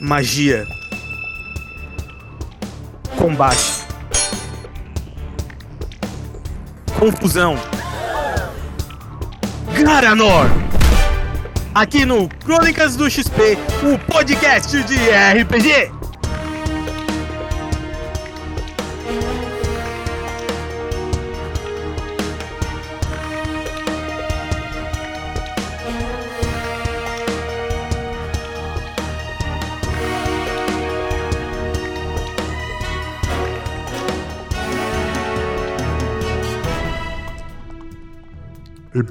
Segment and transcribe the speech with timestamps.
[0.00, 0.66] magia,
[3.16, 3.84] combate,
[6.98, 7.56] confusão.
[9.82, 10.46] Garanor!
[11.74, 15.95] Aqui no Crônicas do XP, o podcast de RPG.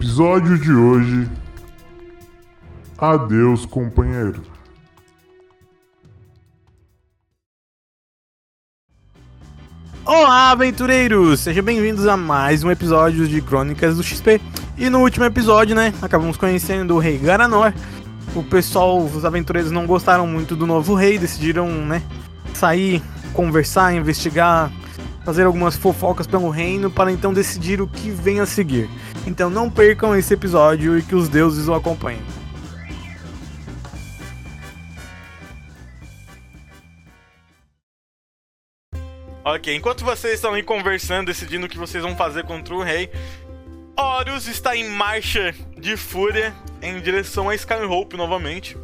[0.06, 1.28] Episódio de hoje.
[2.96, 4.40] Adeus, companheiro.
[10.06, 11.40] Olá, aventureiros!
[11.40, 14.40] Sejam bem-vindos a mais um episódio de Crônicas do XP.
[14.78, 17.74] E no último episódio, né, acabamos conhecendo o Rei Garanor.
[18.36, 22.04] O pessoal, os aventureiros não gostaram muito do novo rei, decidiram, né,
[22.54, 23.02] sair,
[23.34, 24.72] conversar, investigar,
[25.26, 28.88] fazer algumas fofocas pelo reino para então decidir o que vem a seguir.
[29.26, 32.22] Então não percam esse episódio e que os deuses o acompanhem.
[39.44, 43.12] Ok, enquanto vocês estão aí conversando, decidindo o que vocês vão fazer contra o rei,
[43.98, 48.78] Horus está em marcha de fúria em direção a Skyhope novamente.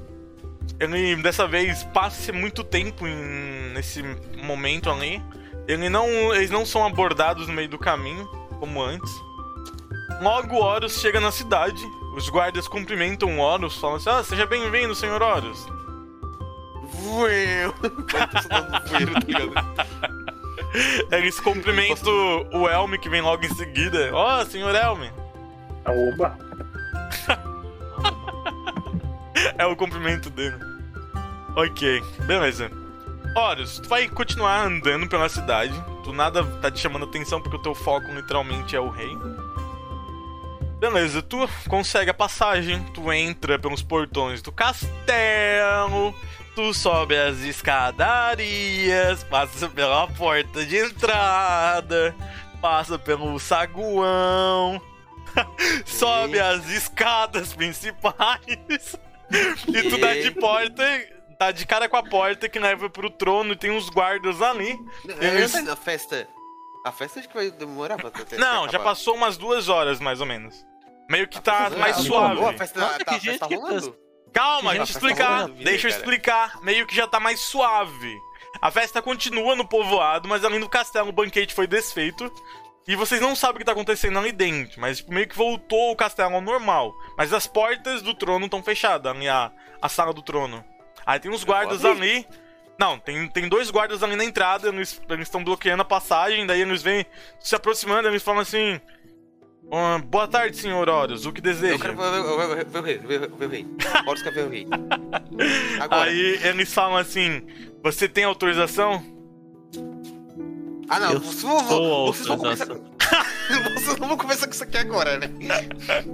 [0.79, 4.03] Ele dessa vez passa muito tempo em, nesse
[4.41, 5.21] momento ali.
[5.67, 8.25] Ele não, eles não são abordados no meio do caminho,
[8.59, 9.11] como antes.
[10.19, 11.83] Logo Horus chega na cidade.
[12.15, 15.67] Os guardas cumprimentam Horus, falam assim: Ah, seja bem-vindo, senhor Horus.
[16.83, 17.73] Voeu!
[21.11, 24.09] Eles cumprimentam o Elme, que vem logo em seguida.
[24.13, 25.11] Ó, oh, senhor Elme.
[25.85, 26.37] Oba!
[29.57, 30.55] é o cumprimento dele.
[31.55, 32.71] Ok, beleza.
[33.35, 35.73] Horus, tu vai continuar andando pela cidade.
[36.03, 39.17] Tu nada tá te chamando atenção porque o teu foco literalmente é o rei.
[40.81, 41.37] Beleza, tu
[41.69, 46.11] consegue a passagem, tu entra pelos portões do castelo,
[46.55, 52.15] tu sobe as escadarias, passa pela porta de entrada,
[52.59, 54.81] passa pelo saguão,
[55.85, 58.41] sobe as escadas principais
[59.67, 60.83] e tu dá de porta
[61.37, 64.75] tá de cara com a porta que leva pro trono e tem uns guardas ali.
[65.19, 65.53] Eles...
[65.53, 66.27] A festa.
[66.83, 68.39] A festa acho que vai demorar pra ter.
[68.39, 70.70] Não, já passou umas duas horas mais ou menos.
[71.11, 72.35] Meio que tá mais suave.
[72.35, 73.97] Boa, a festa, Nossa, tá, que gente tá rolando.
[74.31, 75.49] Calma, deixa eu explicar.
[75.49, 76.61] deixa eu explicar.
[76.61, 78.15] Meio que já tá mais suave.
[78.61, 82.31] A festa continua no povoado, mas além do castelo, o banquete foi desfeito.
[82.87, 85.91] E vocês não sabem o que tá acontecendo ali dentro, mas tipo, meio que voltou
[85.91, 86.93] o castelo ao normal.
[87.17, 89.51] Mas as portas do trono estão fechadas, ali a,
[89.81, 90.63] a sala do trono.
[91.05, 92.25] Aí tem uns guardas ali.
[92.79, 96.81] Não, tem, tem dois guardas ali na entrada, eles estão bloqueando a passagem, daí eles
[96.81, 97.05] vêm
[97.39, 98.79] se aproximando, eles falam assim:
[99.71, 101.25] Uh, boa tarde, senhor Horus.
[101.25, 101.75] O que deseja?
[101.75, 102.97] Eu quero ver o rei.
[102.97, 103.65] Ver o rei.
[104.05, 104.67] Horus quer ver o rei.
[105.79, 106.09] Agora.
[106.09, 107.41] Aí eles falam assim:
[107.81, 109.01] Você tem autorização?
[110.89, 111.19] Ah, não.
[111.19, 112.67] Vocês vão, vocês vão conversar.
[113.75, 115.29] vocês não vão conversar com isso aqui agora, né?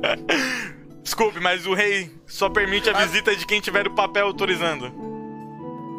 [1.02, 4.94] Desculpe, mas o rei só permite a visita de quem tiver o papel autorizando.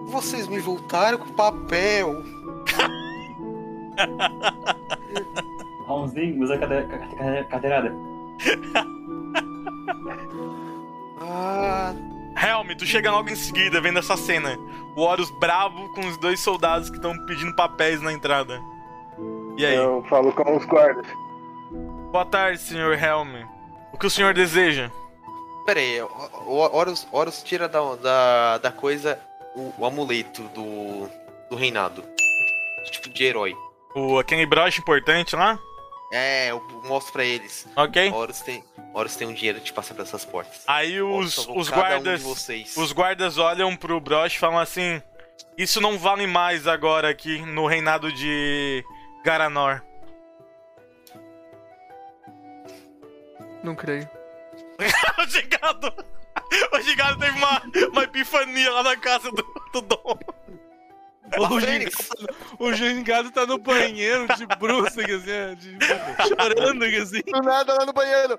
[0.06, 2.22] Vocês me voltaram com o papel.
[5.88, 7.90] Raulzinho, usa a cadeirada.
[11.20, 11.94] ah.
[12.40, 14.56] Helm, tu chega logo em seguida, vendo essa cena.
[14.94, 18.60] O Horus bravo com os dois soldados que estão pedindo papéis na entrada.
[19.56, 19.74] E aí?
[19.74, 21.06] Eu falo com os guardas.
[22.12, 23.44] Boa tarde, senhor Helm.
[23.92, 24.90] O que o senhor deseja?
[25.66, 29.18] Pera aí, o Horus, Horus tira da, da, da coisa
[29.56, 31.08] o, o amuleto do,
[31.50, 32.04] do reinado.
[32.90, 33.56] Tipo de herói.
[33.94, 35.58] O, aquele broche importante lá?
[36.10, 37.66] É, eu mostro pra eles.
[37.76, 38.10] Ok.
[38.10, 38.64] Horus tem,
[38.94, 40.62] Horus tem um dinheiro de passar por essas portas.
[40.66, 42.24] Aí os, os guardas.
[42.24, 45.02] Um os guardas olham pro broche e falam assim:
[45.56, 48.82] Isso não vale mais agora aqui no reinado de
[49.22, 49.82] Garanor.
[53.62, 54.08] Não creio.
[55.18, 55.92] o Gigado!
[56.72, 57.62] O Gigado teve uma,
[57.92, 60.18] uma epifania lá na casa do, do Dom.
[61.36, 65.78] O gingado, o gingado tá no banheiro de bruxa, assim, de,
[66.28, 67.22] chorando, assim.
[67.22, 68.38] Do nada lá no banheiro.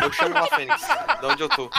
[0.00, 0.82] Eu chamo uma Fênix,
[1.20, 1.70] de onde eu tô.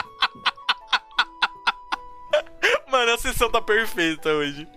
[2.90, 4.68] Mano, a sessão tá perfeita hoje.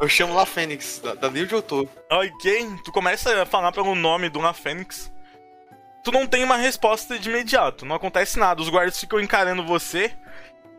[0.00, 1.88] Eu chamo La Fênix, dali onde eu tô.
[2.10, 5.12] Ok, tu começa a falar pelo nome do La Fênix.
[6.02, 8.60] Tu não tem uma resposta de imediato, não acontece nada.
[8.60, 10.12] Os guardas ficam encarando você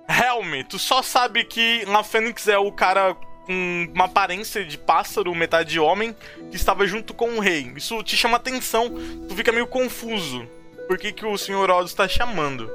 [0.07, 3.15] Helm, tu só sabe que La Fênix é o cara
[3.45, 6.15] com uma aparência de pássaro, metade homem,
[6.49, 7.71] que estava junto com o rei.
[7.75, 8.89] Isso te chama atenção,
[9.27, 10.47] tu fica meio confuso.
[10.87, 11.69] Por que, que o Sr.
[11.69, 12.69] Horus está chamando?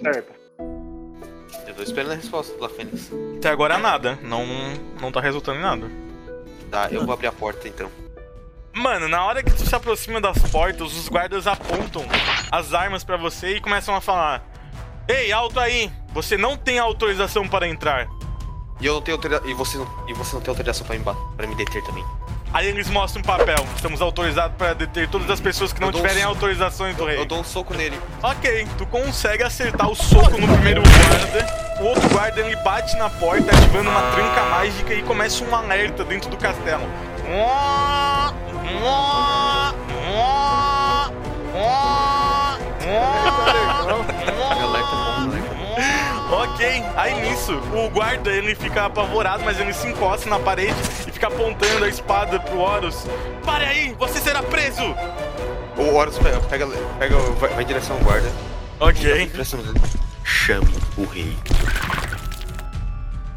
[0.00, 0.32] Certo.
[1.66, 3.10] Eu tô esperando a resposta do La Fênix.
[3.36, 4.46] Até agora nada, não,
[5.00, 5.90] não tá resultando em nada.
[6.70, 7.90] Tá, eu vou abrir a porta então.
[8.72, 12.04] Mano, na hora que tu se aproxima das portas, os guardas apontam
[12.50, 14.44] as armas pra você e começam a falar:
[15.08, 15.90] Ei, alto aí!
[16.12, 18.08] Você não tem autorização para entrar.
[18.80, 19.18] E eu não tenho.
[19.44, 21.04] E você não, e você não tem autorização pra me,
[21.36, 22.04] pra me deter também.
[22.52, 23.64] Aí eles mostram um papel.
[23.76, 27.04] Estamos autorizados para deter todas as pessoas que não Eu um tiverem so- autorizações do
[27.04, 27.18] rei.
[27.18, 28.00] Eu dou um soco nele.
[28.22, 31.70] Ok, tu consegue acertar o soco no primeiro guarda.
[31.80, 36.04] O outro guarda ele bate na porta, ativando uma tranca mágica e começa um alerta
[36.04, 36.82] dentro do castelo.
[46.32, 46.64] Ok,
[46.96, 50.76] aí nisso, o guarda ele fica apavorado, mas ele se encosta na parede
[51.08, 53.04] e fica apontando a espada pro Horus.
[53.44, 54.94] Pare aí, você será preso!
[55.76, 56.68] O Horus pega, pega,
[57.00, 58.30] pega vai, vai em direção ao guarda.
[58.78, 59.30] Ok.
[60.22, 61.36] Chame o rei.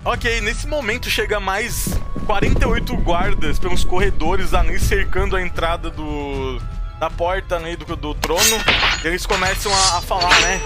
[0.06, 6.62] Ok, nesse momento chega mais 48 guardas pelos corredores ali cercando a entrada do.
[7.00, 8.62] da porta ali do, do trono.
[9.04, 10.62] E eles começam a, a falar, né?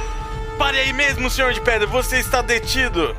[0.57, 3.15] Pare aí mesmo, senhor de pedra, você está detido!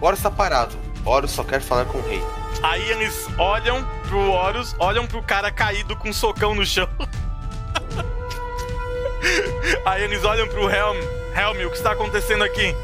[0.00, 0.74] O Horus tá parado.
[1.04, 2.22] O Horus só quer falar com o rei.
[2.62, 6.88] Aí eles olham pro Horus, olham pro cara caído com um socão no chão.
[9.84, 10.96] Aí eles olham pro Helm.
[11.34, 12.74] Helm, o que está acontecendo aqui?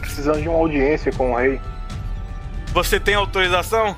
[0.00, 1.60] Precisando de uma audiência com o rei.
[2.72, 3.94] Você tem autorização?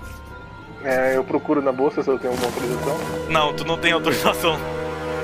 [0.82, 2.99] É, eu procuro na bolsa se eu tenho alguma autorização.
[3.28, 4.58] Não, tu não tem autorização.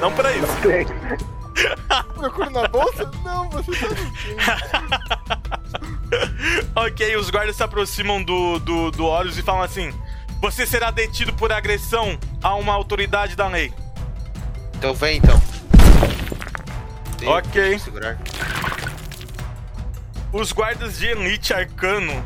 [0.00, 0.46] Não pra isso.
[0.62, 0.86] Tem.
[2.14, 3.10] Procuro na bolsa?
[3.24, 4.42] Não, você tá mentindo.
[6.76, 9.92] ok, os guardas se aproximam do, do, do Horus e falam assim:
[10.40, 13.72] Você será detido por agressão a uma autoridade da lei.
[14.76, 15.40] Então vem então.
[17.18, 17.80] Deixa- Ok.
[20.32, 22.22] Os guardas de elite arcano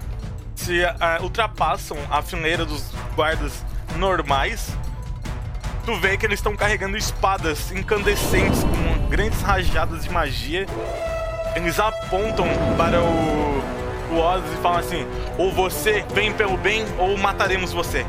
[0.57, 3.65] se ah, ultrapassam a fileira dos guardas
[3.97, 4.77] normais.
[5.85, 10.67] Tu vê que eles estão carregando espadas incandescentes com grandes rajadas de magia.
[11.55, 12.47] Eles apontam
[12.79, 13.63] para o,
[14.11, 15.07] o Oz e falam assim:
[15.37, 18.07] ou você vem pelo bem, ou mataremos você.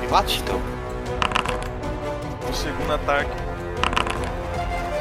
[0.00, 0.60] Me mate então.
[2.50, 3.30] O segundo ataque.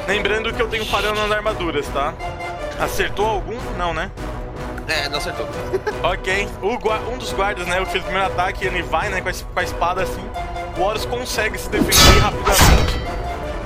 [0.07, 2.13] Lembrando que eu tenho falhando nas armaduras, tá?
[2.79, 3.57] Acertou algum?
[3.77, 4.11] Não, né?
[4.87, 5.47] É, não acertou.
[6.03, 6.47] Ok.
[6.61, 9.45] Um dos guardas, né, que fez o primeiro ataque, ele vai, né, com a, es-
[9.53, 10.23] com a espada assim.
[10.77, 13.00] O Horus consegue se defender rapidamente.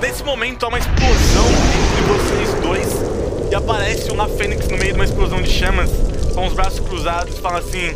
[0.00, 1.46] Nesse momento há uma explosão
[1.84, 2.88] entre vocês dois.
[3.50, 5.90] E aparece uma fênix no meio de uma explosão de chamas,
[6.34, 7.94] com os braços cruzados, e fala assim: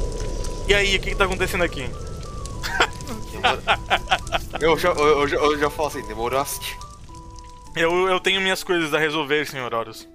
[0.69, 1.91] E aí, o que, que tá acontecendo aqui?
[4.61, 6.77] Eu, já, eu, já, eu já falo assim, demoraste.
[7.75, 10.07] Eu, eu tenho minhas coisas a resolver, senhor Horus.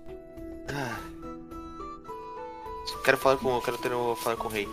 [2.85, 3.91] Só Quero falar com, quero ter,
[4.21, 4.69] falar com o rei.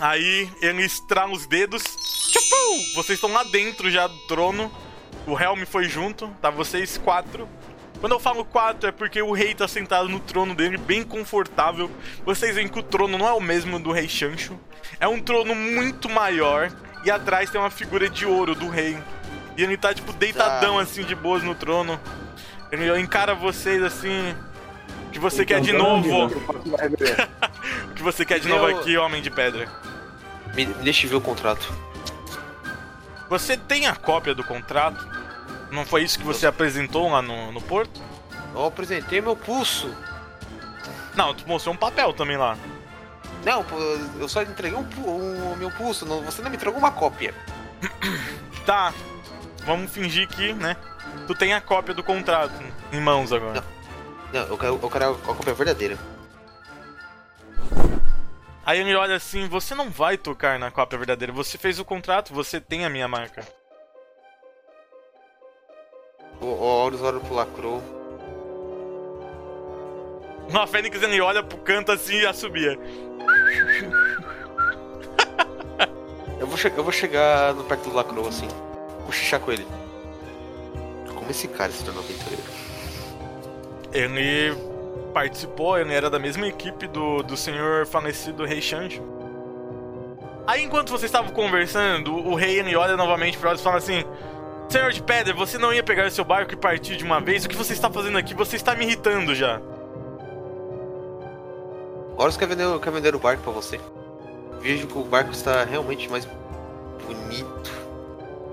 [0.00, 1.82] Aí ele estrala os dedos.
[2.94, 4.70] Vocês estão lá dentro já do trono.
[5.26, 6.50] O Helm foi junto, tá?
[6.50, 7.48] Vocês quatro.
[8.00, 11.90] Quando eu falo quatro é porque o rei tá sentado no trono dele, bem confortável.
[12.24, 14.58] Vocês veem que o trono não é o mesmo do rei Chancho.
[14.98, 16.72] É um trono muito maior.
[17.04, 18.96] E atrás tem uma figura de ouro do rei.
[19.56, 22.00] E ele tá, tipo, deitadão assim de boas no trono.
[22.72, 24.34] Ele encara vocês assim.
[25.08, 26.26] O que você quer de Então, novo?
[26.26, 26.30] O
[27.94, 29.68] que você quer de novo aqui, homem de pedra?
[30.54, 31.70] Me, deixe ver o contrato.
[33.30, 35.08] Você tem a cópia do contrato?
[35.70, 38.00] Não foi isso que você apresentou lá no, no porto?
[38.52, 39.94] Eu apresentei meu pulso.
[41.14, 42.58] Não, tu mostrou um papel também lá.
[43.44, 43.64] Não,
[44.18, 46.04] eu só entreguei um, pu- um- meu pulso.
[46.04, 47.32] Não, você não me entregou uma cópia.
[48.66, 48.92] Tá,
[49.64, 50.76] vamos fingir que, né?
[51.26, 52.52] Tu tem a cópia do contrato
[52.92, 53.64] em mãos agora.
[54.32, 55.98] Não, eu quero, eu quero a cópia verdadeira.
[58.70, 61.32] Aí ele olha assim: você não vai tocar na cópia verdadeira.
[61.32, 63.44] Você fez o contrato, você tem a minha marca.
[66.40, 67.82] O, o Horus olha pro Lacro.
[70.54, 72.78] A Fênix ele olha pro canto assim e assobia.
[76.38, 78.46] Eu vou, eu vou chegar no perto do Lacro assim.
[79.04, 79.66] Cochichar com ele.
[81.12, 82.44] Como esse cara se tornou aventureiro?
[83.92, 84.69] Ele
[85.12, 89.02] participou, ele era da mesma equipe do, do senhor falecido Rei Shancho.
[90.46, 94.04] Aí enquanto vocês estavam conversando, o rei ele olha novamente para Horus e fala assim:
[94.68, 97.44] Senhor de Pedra, você não ia pegar o seu barco e partir de uma vez?
[97.44, 98.34] O que você está fazendo aqui?
[98.34, 99.60] Você está me irritando já.
[102.16, 103.80] Horus quer vender, quer vender o barco pra você.
[104.60, 106.28] Vejo que o barco está realmente mais
[107.06, 107.72] bonito.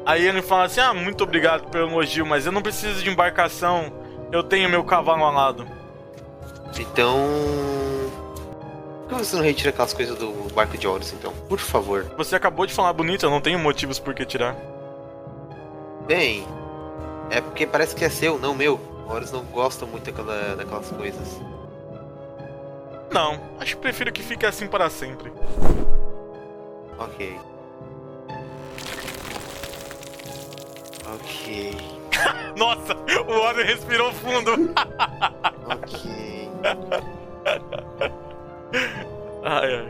[0.05, 3.91] Aí ele fala assim: Ah, muito obrigado pelo elogio, mas eu não preciso de embarcação.
[4.31, 5.67] Eu tenho meu cavalo alado.
[6.79, 7.27] Então.
[9.07, 11.31] Por que você não retira aquelas coisas do barco de Horus, então?
[11.47, 12.03] Por favor.
[12.17, 14.55] Você acabou de falar bonito, eu não tenho motivos por que tirar.
[16.05, 16.45] Bem,
[17.29, 18.79] é porque parece que é seu, não meu.
[19.07, 21.39] Horus não gosta muito daquela, daquelas coisas.
[23.11, 25.31] Não, acho que prefiro que fique assim para sempre.
[26.99, 27.39] Ok.
[31.15, 31.77] Ok.
[32.57, 32.93] Nossa,
[33.27, 34.51] o Warren respirou fundo.
[35.69, 36.46] Ok.
[39.43, 39.89] Ai, ai.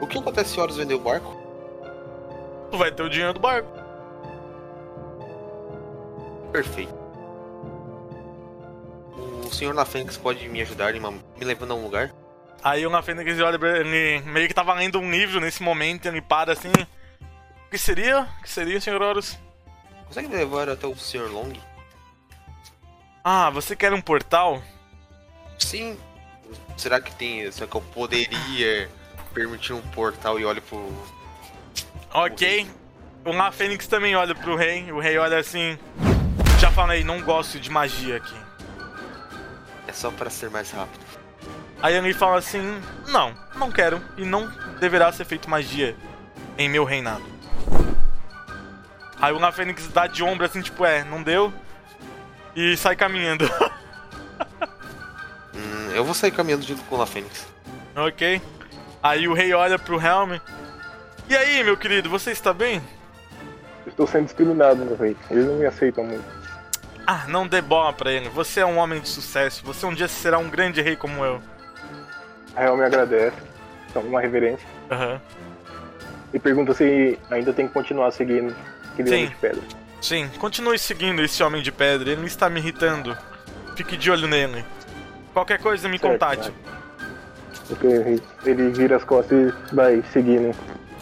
[0.00, 1.36] O que acontece se Horus vender o barco?
[2.70, 3.68] Tu vai ter o dinheiro do barco.
[6.52, 6.94] Perfeito.
[9.44, 12.12] O senhor La Fênix pode me ajudar em uma- me levando a um lugar?
[12.62, 16.20] Aí o Fênix olha pra ele, meio que tava lendo um livro nesse momento, ele
[16.20, 16.70] para assim.
[16.70, 18.20] O que seria?
[18.38, 19.38] O que seria, senhor Horus?
[20.06, 21.52] Consegue me levar até o senhor Long?
[23.22, 24.62] Ah, você quer um portal?
[25.58, 25.98] Sim.
[26.76, 27.50] Será que tem.
[27.50, 28.88] Será que eu poderia
[29.34, 30.92] permitir um portal e olho pro.
[32.12, 32.70] Ok.
[33.24, 34.90] O La Fênix também olha pro rei.
[34.92, 35.78] O rei olha assim.
[36.58, 38.34] Já falei, não gosto de magia aqui.
[39.86, 41.04] É só para ser mais rápido.
[41.82, 44.02] Aí ele fala assim: Não, não quero.
[44.16, 44.50] E não
[44.80, 45.96] deverá ser feito magia
[46.56, 47.24] em meu reinado.
[49.20, 51.52] Aí o La Fênix dá de ombro assim, tipo, é, não deu.
[52.54, 53.48] E sai caminhando.
[55.98, 57.44] Eu vou sair caminhando junto com o La Fênix.
[57.96, 58.40] ok.
[59.02, 60.38] Aí o rei olha pro Helm.
[61.28, 62.80] E aí, meu querido, você está bem?
[63.84, 65.16] Estou sendo discriminado, meu rei.
[65.28, 66.24] Eles não me aceitam muito.
[67.04, 68.28] Ah, não dê bola pra ele.
[68.28, 69.64] Você é um homem de sucesso.
[69.64, 71.42] Você um dia será um grande rei como eu.
[72.54, 73.36] A Real me agradece.
[73.90, 74.68] Então, uma reverência.
[74.92, 75.20] Aham.
[76.32, 78.54] E pergunta se ainda tem que continuar seguindo
[78.92, 79.16] aquele Sim.
[79.16, 79.62] homem de pedra.
[80.00, 82.12] Sim, continue seguindo esse homem de pedra.
[82.12, 83.18] Ele está me irritando.
[83.74, 84.64] Fique de olho nele.
[85.38, 86.52] Qualquer coisa me Certo, contate.
[87.68, 90.52] Porque ele- ele vira as costas e vai seguindo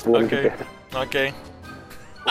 [0.04, 0.52] Ok.
[0.94, 1.34] Ok.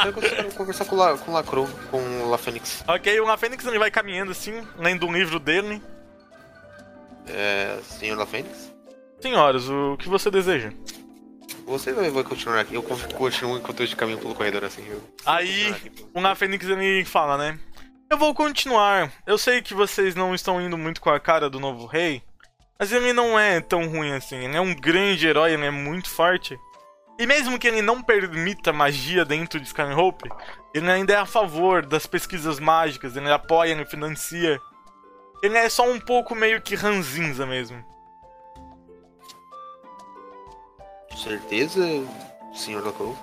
[0.05, 2.83] Eu consigo conversar com o La, com o Lacro, com o La Fênix.
[2.87, 5.81] Ok, o La Fênix ele vai caminhando assim, lendo um livro dele.
[7.27, 7.79] É.
[7.81, 8.71] Senhor La Fênix?
[9.19, 10.71] Senhoras, o que você deseja?
[11.65, 12.75] Você vai, vai continuar aqui.
[12.75, 14.85] Eu con- continuo enquanto eu de caminho pelo corredor assim.
[14.87, 15.01] Eu...
[15.25, 15.73] Aí,
[16.13, 17.57] o La Fênix ele fala, né?
[18.09, 19.11] Eu vou continuar.
[19.25, 22.21] Eu sei que vocês não estão indo muito com a cara do novo rei,
[22.77, 24.35] mas ele não é tão ruim assim.
[24.35, 26.57] Ele é um grande herói, ele é muito forte.
[27.17, 30.29] E mesmo que ele não permita magia dentro de Skyhope,
[30.73, 34.59] ele ainda é a favor das pesquisas mágicas, ele apoia, ele financia.
[35.41, 37.83] Ele é só um pouco meio que ranzinza mesmo.
[41.15, 41.81] Certeza,
[42.53, 43.17] senhor Lacro?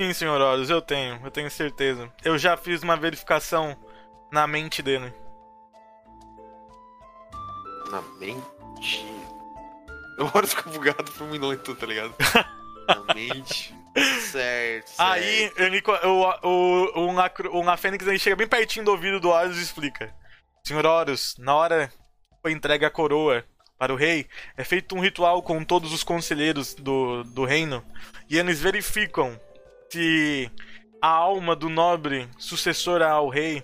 [0.00, 2.10] Sim, senhor Horus, eu tenho, eu tenho certeza.
[2.24, 3.76] Eu já fiz uma verificação
[4.32, 5.12] na mente dele.
[7.90, 9.04] Na mente.
[10.18, 12.14] Eu hora fica bugado por um minuto, tá ligado?
[12.88, 13.74] Na mente.
[13.94, 14.94] Certo, certo.
[14.98, 19.62] Aí, ele, o, o, o, Fênix ele chega bem pertinho do ouvido do Horus e
[19.62, 20.12] explica:
[20.64, 21.94] Senhor Horus, na hora que
[22.40, 23.44] foi entregue a coroa
[23.78, 27.84] para o rei, é feito um ritual com todos os conselheiros do, do reino
[28.30, 29.38] e eles verificam
[29.90, 30.50] se
[31.00, 33.62] a alma do nobre sucessor ao rei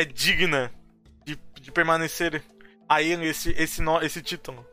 [0.00, 0.72] é digna
[1.24, 2.42] de, de permanecer
[2.88, 4.64] a ele esse, esse, no- esse título.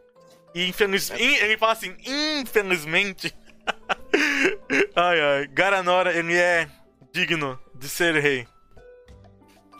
[0.54, 3.34] E infeliz, in- ele fala assim: infelizmente.
[4.96, 6.68] ai ai, Garanora ele é
[7.12, 8.48] digno de ser rei.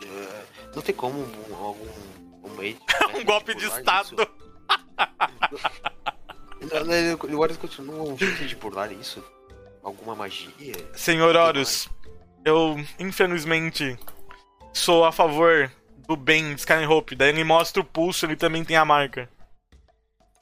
[0.02, 0.42] É,
[0.74, 1.84] Não tem como um, algum.
[1.84, 2.56] Um,
[3.18, 4.16] Um golpe de estado.
[6.60, 9.22] não, O Horus continua um jeito de burlar isso?
[9.82, 10.74] Alguma magia?
[10.94, 11.88] Senhor Horus,
[12.44, 13.96] eu infelizmente
[14.76, 15.70] sou a favor
[16.06, 17.16] do bem de Skyhope.
[17.16, 19.28] Daí ele mostra o pulso, ele também tem a marca.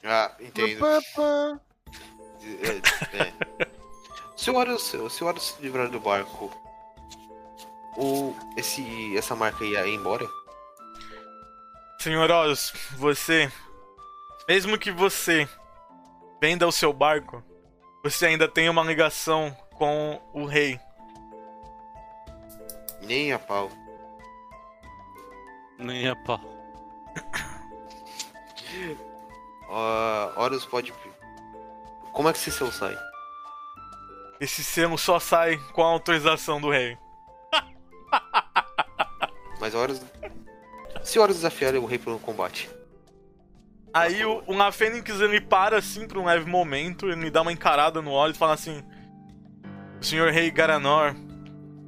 [0.03, 0.79] Ah, entendo.
[0.79, 1.59] Pá, pá.
[2.43, 3.67] É, é.
[4.35, 6.51] Se o Horus, se o Horus se livrar do barco,
[7.97, 10.27] o, esse, essa marca ia embora?
[11.99, 13.51] Senhor Horus, você,
[14.47, 15.49] mesmo que você
[16.39, 17.43] venda o seu barco,
[18.03, 20.79] você ainda tem uma ligação com o rei.
[23.01, 23.71] Nem a pau.
[25.77, 26.41] Nem a pau.
[29.67, 30.93] Ah, Horus pode.
[32.13, 32.95] Como é que esse seu sai?
[34.39, 36.95] Esse selo só sai com a autorização do rei.
[39.59, 39.99] Mas Horus.
[41.03, 42.69] Se Horus desafiar o rei para um combate,
[43.95, 48.01] Aí o, o Fênix ele para assim por um leve momento, ele dá uma encarada
[48.01, 48.83] no olho e fala assim:
[50.01, 51.15] O senhor Rei Garanor,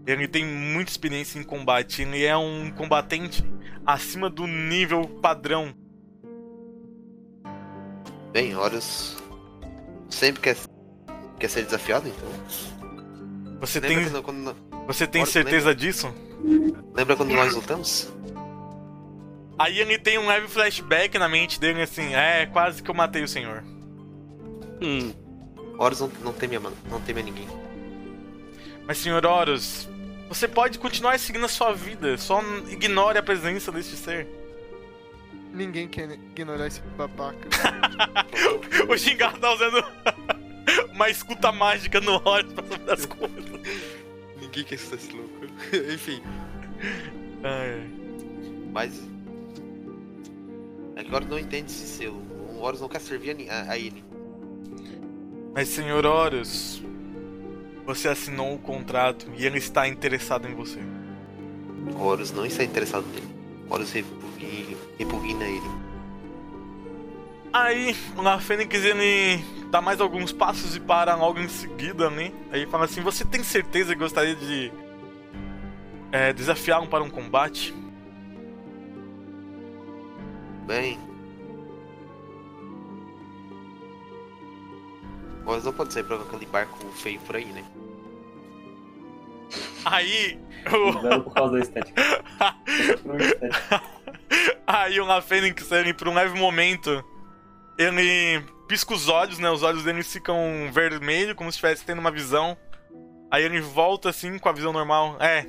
[0.06, 3.44] ele tem muita experiência em combate, ele é um combatente
[3.88, 5.74] acima do nível padrão.
[8.34, 9.18] Bem, Horus
[10.10, 10.58] sempre quer,
[11.40, 12.30] quer ser desafiado, então.
[13.62, 16.14] Você Lembra tem, quando, quando- você tem Horus, certeza disso?
[16.94, 18.14] lembra quando nós lutamos?
[19.58, 23.24] Aí ele tem um leve flashback na mente dele assim: É, quase que eu matei
[23.24, 23.64] o senhor.
[24.82, 25.12] Hum.
[25.80, 27.48] Horus não, não teme a mano, não teme a ninguém.
[28.86, 29.90] Mas, senhor Horus,
[30.28, 34.28] você pode continuar seguindo a sua vida, só ignore a presença deste ser.
[35.54, 37.48] Ninguém quer ignorar esse babaca.
[38.88, 39.84] O Gingado tá usando
[40.94, 43.62] uma escuta mágica no Horus pra saber das coisas.
[44.40, 45.46] Ninguém quer ser esse louco.
[45.94, 46.22] Enfim,
[47.44, 47.88] Ai,
[48.72, 49.08] mas.
[50.96, 52.22] É que Horus não entende esse selo.
[52.52, 54.04] O Horus não quer servir a, a, a ele.
[55.54, 56.82] Mas, senhor Horus,
[57.88, 60.80] você assinou o contrato e ele está interessado em você.
[61.98, 63.28] Horus não está interessado nele.
[63.70, 65.88] Horus repugna, repugna ele.
[67.54, 69.42] Aí, o Fênix ele
[69.72, 72.34] dá mais alguns passos e para logo em seguida, né?
[72.52, 74.70] Aí fala assim: Você tem certeza que gostaria de
[76.12, 77.74] é, desafiá-lo para um combate?
[80.66, 81.00] Bem.
[85.46, 87.64] Horus não pode sair aquele barco feio por aí, né?
[89.86, 92.02] Aí, o, por causa da estética.
[94.66, 97.04] Aí o La Fênix, ele, por um leve momento,
[97.78, 99.50] ele pisca os olhos, né?
[99.50, 102.58] Os olhos dele ficam vermelhos, como se estivesse tendo uma visão.
[103.32, 105.18] Aí ele volta assim com a visão normal.
[105.20, 105.46] É,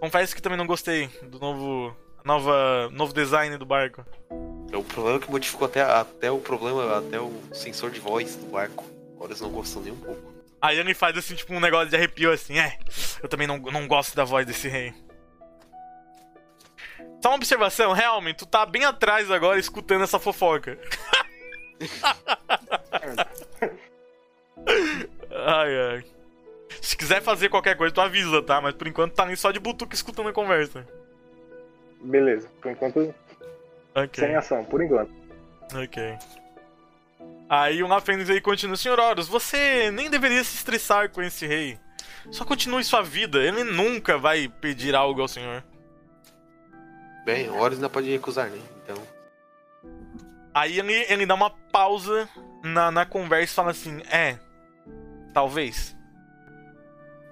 [0.00, 4.04] confesso que também não gostei do novo, nova, novo design do barco.
[4.72, 8.46] É o problema que modificou até, até o problema, até o sensor de voz do
[8.46, 8.84] barco.
[9.16, 10.39] O Horus não gostou nem um pouco.
[10.62, 12.78] Aí ele faz assim, tipo, um negócio de arrepio assim, é.
[13.22, 14.92] Eu também não, não gosto da voz desse rei.
[17.22, 20.78] Só uma observação, realmente, tu tá bem atrás agora escutando essa fofoca.
[25.30, 26.04] ai, ai.
[26.80, 28.60] Se quiser fazer qualquer coisa, tu avisa, tá?
[28.60, 30.86] Mas por enquanto tá ali só de butuca escutando a conversa.
[32.02, 33.14] Beleza, por enquanto
[33.94, 34.24] Ok.
[34.24, 35.12] sem ação, por enquanto.
[35.74, 36.16] Ok.
[37.52, 41.80] Aí o Lafênix aí continua, Senhor Horus, você nem deveria se estressar com esse rei.
[42.30, 45.64] Só continue sua vida, ele nunca vai pedir algo ao senhor.
[47.24, 48.60] Bem, Horus ainda pode recusar, né?
[48.84, 49.02] Então.
[50.54, 52.28] Aí ele, ele dá uma pausa
[52.62, 54.38] na, na conversa e fala assim, é,
[55.34, 55.96] talvez.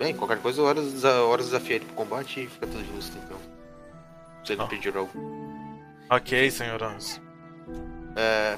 [0.00, 3.38] Bem, qualquer coisa, Horus, Horus desafia ele pro combate e fica tudo justo, então.
[4.44, 4.66] Se ele Ah.
[4.66, 5.12] pedir algo.
[6.10, 7.20] Ok, senhor Horus.
[8.16, 8.56] É.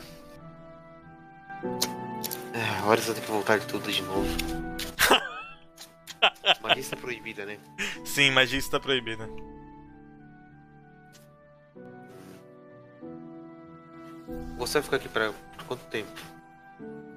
[2.54, 4.26] É, Horus vai ter que voltar de tudo de novo.
[6.62, 7.58] Magia está proibida, né?
[8.04, 9.26] Sim, magia está proibida.
[14.58, 16.10] Você vai ficar aqui pra por quanto tempo?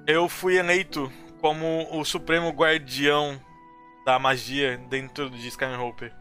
[0.06, 3.40] Eu fui eleito como o supremo guardião
[4.04, 6.12] da magia dentro de Skyhope.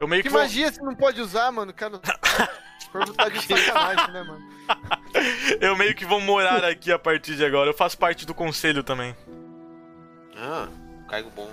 [0.00, 1.72] Eu meio que, Que vou- magia você não pode usar, mano?
[1.72, 1.98] Cara,
[2.92, 4.53] por tá de sacanagem, né, mano?
[5.60, 7.70] Eu meio que vou morar aqui a partir de agora.
[7.70, 9.16] Eu faço parte do conselho também.
[10.36, 10.68] Ah,
[11.08, 11.52] cargo bom.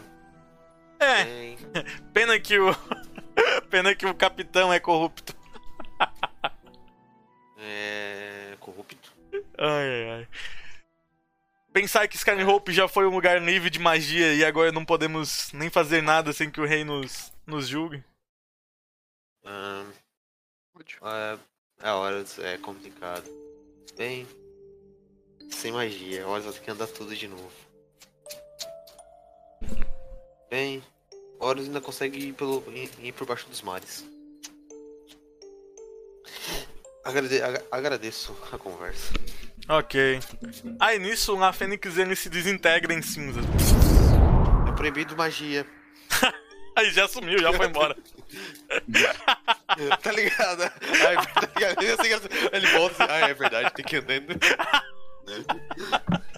[0.99, 1.57] É, Bem,
[2.13, 2.75] pena que o
[3.69, 5.35] pena que o capitão é corrupto.
[7.57, 8.55] é.
[8.59, 9.11] corrupto.
[9.57, 10.27] Ai, ai, ai.
[11.73, 15.69] Pensar que Skyhope já foi um lugar livre de magia e agora não podemos nem
[15.69, 18.03] fazer nada sem que o rei nos, nos julgue.
[19.45, 19.85] Ah,
[21.03, 21.37] é,
[21.83, 23.23] é Horus, é complicado.
[23.97, 24.27] Bem.
[25.49, 27.51] Sem magia, Horus vai ter que andar tudo de novo.
[30.49, 30.83] Bem,
[31.39, 34.05] Horus ainda consegue ir, pelo, ir, ir por baixo dos mares.
[37.03, 39.11] Agrade, agra- agradeço a conversa.
[39.67, 40.19] Ok.
[40.79, 43.43] Aí nisso, a Fênix ele se desintegra em cinzas.
[44.67, 45.65] É proibido magia.
[46.75, 47.97] Aí já sumiu, já foi embora.
[50.01, 50.63] tá ligado?
[50.63, 51.83] Ai, tá ligado?
[51.83, 54.39] Eu sei que Ele volta assim, ah, é verdade, tem que ir andando.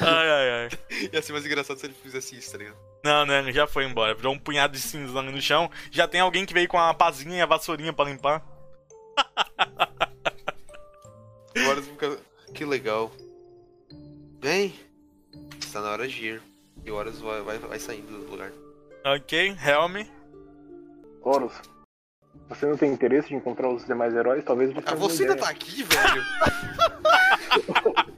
[0.00, 0.68] Ai, ai, ai.
[1.12, 2.76] Ia ser mais engraçado se ele fizesse isso, tá ligado?
[3.02, 4.14] Não, não, ele já foi embora.
[4.14, 5.68] Virou um punhado de cinzas ali no chão.
[5.90, 8.46] Já tem alguém que veio com a pazinha e a vassourinha pra limpar.
[11.56, 12.18] Agora fica.
[12.54, 13.10] Que legal.
[14.38, 14.78] Bem,
[15.58, 16.42] está na hora de ir.
[16.84, 18.52] E horas vai, vai, vai saindo do lugar.
[19.04, 20.06] Ok, Helm.
[21.22, 21.54] Horus,
[22.48, 24.44] Você não tem interesse de encontrar os demais heróis?
[24.44, 26.22] Talvez ele Ah, você ainda tá aqui, velho?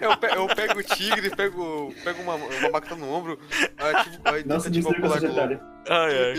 [0.00, 3.38] eu, pe- eu pego o tigre, pego, pego uma, uma bacta no ombro,
[3.78, 5.60] ativo, aí Não tento se ativar o misture com colar essa do lobo.
[5.88, 6.34] Ai, ai.
[6.34, 6.38] E,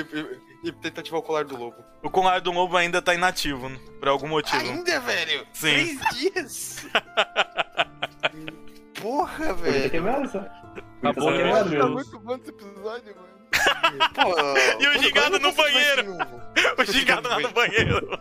[0.65, 1.75] e, e tenta ativar o colar do lobo.
[2.01, 3.69] O colar do lobo ainda tá inativo,
[3.99, 4.61] por algum motivo.
[4.61, 5.45] Ainda, velho?
[5.53, 5.97] Sim.
[5.97, 6.87] Três dias?
[9.01, 10.29] Porra, velho.
[10.29, 10.39] só.
[11.01, 11.77] Tá bom, né?
[11.77, 13.26] Tá muito bom esse episódio, mano.
[14.13, 16.17] Pô, E o gigado no banheiro.
[16.77, 18.19] O gigado lá no banheiro.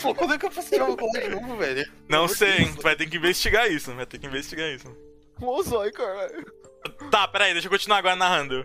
[0.00, 1.90] Pô, quando é que eu posso ativar o colar de novo, velho?
[2.08, 4.86] Não sei, tu vai ter que investigar isso, vai ter que investigar isso.
[5.62, 6.44] Zóio, caralho.
[7.10, 8.64] Tá, peraí, deixa eu continuar agora narrando.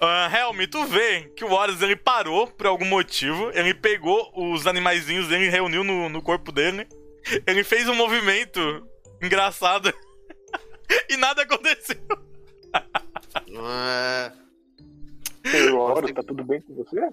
[0.00, 4.66] Ah, Helm, tu vê que o Horus ele parou por algum motivo, ele pegou os
[4.66, 6.88] animaizinhos dele e reuniu no, no corpo dele,
[7.46, 8.84] ele fez um movimento
[9.22, 9.92] engraçado
[11.08, 12.00] e nada aconteceu.
[12.74, 14.32] Ah,
[15.50, 17.10] Senhor Horus, tá tudo bem com você?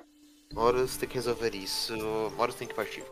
[0.56, 1.94] Horus tem que resolver isso.
[2.38, 3.04] Horus tem que partir.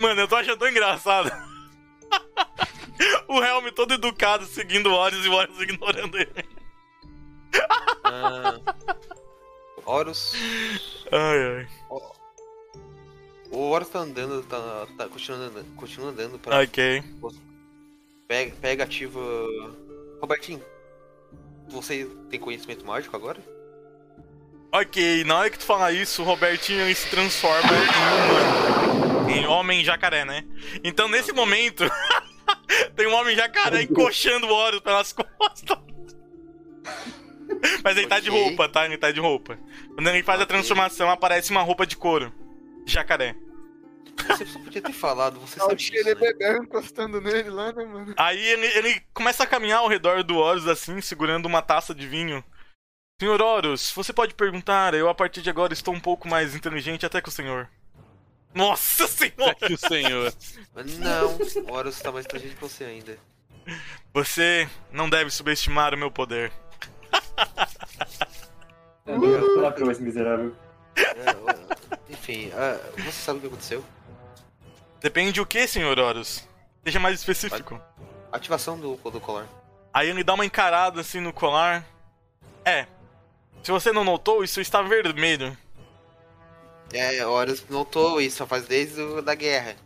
[0.00, 1.30] Mano, eu tô achando tão engraçado.
[3.28, 6.44] o Helm todo educado seguindo o Horus e o Horus ignorando ele.
[8.04, 8.58] Ah,
[9.84, 10.34] Horus.
[11.10, 11.68] Ai, ai.
[13.50, 16.62] O Horus tá andando, tá, tá continua andando, continua andando pra.
[16.62, 17.02] Ok.
[18.26, 19.20] Pega, pega, ativa.
[20.20, 20.62] Robertinho,
[21.68, 23.38] você tem conhecimento mágico agora?
[24.72, 27.88] Ok, na hora que tu falar isso, o Robertinho ele se transforma em
[28.28, 29.30] humano.
[29.30, 30.44] Em homem jacaré, né?
[30.84, 31.84] Então nesse momento,
[32.94, 35.78] tem um homem jacaré encoxando o Horus pelas costas.
[37.82, 38.84] Mas ele tá de roupa, tá?
[38.84, 39.58] Ele tá de roupa.
[39.94, 40.54] Quando ele faz a Ok.
[40.54, 42.32] transformação, aparece uma roupa de couro.
[42.86, 43.34] Jacaré.
[44.28, 46.14] Você só podia ter falado, você o sabe disso, de né?
[46.14, 48.14] bebê encostando nele lá, né, mano?
[48.16, 52.06] Aí ele, ele começa a caminhar ao redor do Horus assim, segurando uma taça de
[52.06, 52.44] vinho.
[53.20, 57.04] Senhor Horus, você pode perguntar, eu a partir de agora estou um pouco mais inteligente
[57.04, 57.68] até que o senhor.
[58.54, 59.54] Nossa senhora!
[59.54, 60.32] Que o senhor.
[60.98, 63.18] Não, o Horus tá mais inteligente que você ainda.
[64.14, 66.52] Você não deve subestimar o meu poder.
[69.06, 70.54] Eu não ia falar pra esse miserável.
[70.96, 73.84] É, enfim, ah, você sabe o que aconteceu?
[75.00, 76.46] Depende o que, senhor Horus?
[76.84, 77.80] Seja mais específico.
[78.32, 79.46] Ativação do, do colar.
[79.92, 81.86] Aí ele dá uma encarada assim no colar.
[82.64, 82.86] É.
[83.62, 85.56] Se você não notou, isso está vermelho.
[86.92, 89.76] É, Horus notou isso, faz desde o, da guerra.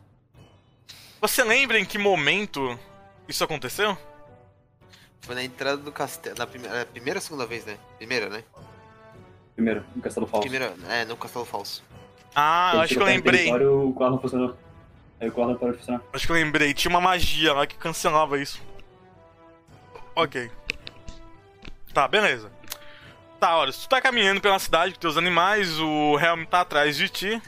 [1.21, 2.79] Você lembra em que momento
[3.29, 3.97] isso aconteceu?
[5.21, 6.37] Foi na entrada do castelo.
[6.37, 7.79] Na primeira, é, primeira ou segunda vez, né?
[7.97, 8.43] Primeira, né?
[9.55, 10.43] Primeiro, no castelo falso.
[10.43, 11.83] Primeira, é, no castelo falso.
[12.35, 13.53] Ah, eu acho que eu lembrei.
[13.53, 14.57] O carro não funcionou.
[15.23, 16.03] Aí não parou de funcionar.
[16.13, 16.75] Acho que eu lembrei.
[16.75, 18.61] Tinha uma magia lá que cancelava isso.
[20.17, 20.51] Ok.
[21.95, 22.51] Tá, beleza.
[23.39, 27.09] Tá, olha, tu tá caminhando pela cidade com teus animais, o Helm tá atrás de
[27.09, 27.43] ti.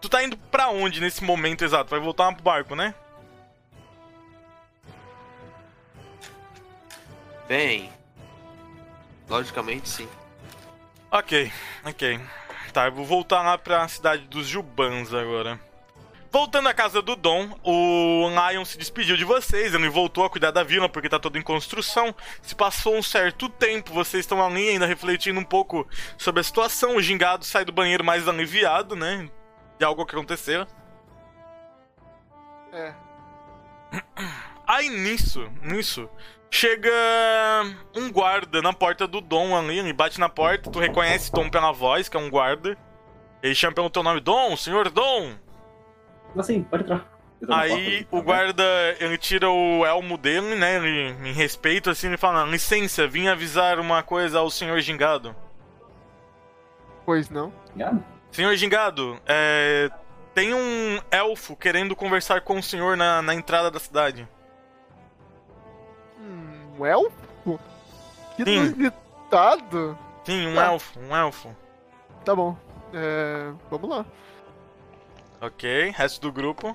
[0.00, 1.90] Tu tá indo pra onde nesse momento exato?
[1.90, 2.94] Vai voltar pro barco, né?
[7.46, 7.92] Bem.
[9.28, 10.08] Logicamente, sim.
[11.10, 11.52] Ok,
[11.84, 12.20] ok.
[12.72, 15.60] Tá, eu vou voltar lá pra cidade dos Jubans agora.
[16.34, 20.50] Voltando à casa do Dom, o Lion se despediu de vocês, ele voltou a cuidar
[20.50, 22.12] da vila porque tá toda em construção.
[22.42, 25.86] Se passou um certo tempo, vocês estão ali ainda refletindo um pouco
[26.18, 26.96] sobre a situação.
[26.96, 29.30] O gingado sai do banheiro mais aliviado, né?
[29.78, 30.66] De algo que aconteceu.
[32.72, 32.92] É.
[34.66, 36.10] Aí nisso, nisso,
[36.50, 36.90] chega
[37.94, 41.70] um guarda na porta do Dom ali, ele bate na porta, tu reconhece Dom pela
[41.70, 42.76] voz, que é um guarda.
[43.40, 45.43] Ele chama pelo teu nome, Dom, senhor Dom.
[46.36, 47.06] Assim, pode entrar.
[47.48, 48.64] Aí porta, o tá guarda,
[49.00, 53.78] ele tira o elmo dele, né, ele, em respeito, assim, ele fala, licença, vim avisar
[53.78, 55.34] uma coisa ao senhor Gingado.
[57.04, 57.52] Pois não.
[57.74, 58.02] Ligado?
[58.30, 59.90] Senhor Gingado, é...
[60.34, 64.26] Tem um elfo querendo conversar com o senhor na, na entrada da cidade.
[66.76, 67.60] Um elfo?
[68.36, 68.64] Que Sim.
[68.64, 69.96] inusitado.
[70.24, 70.64] Sim, um Tá.
[70.66, 71.56] elfo, um elfo.
[72.24, 72.56] Tá bom.
[72.92, 74.04] É, vamos lá.
[75.44, 76.74] Ok, resto do grupo.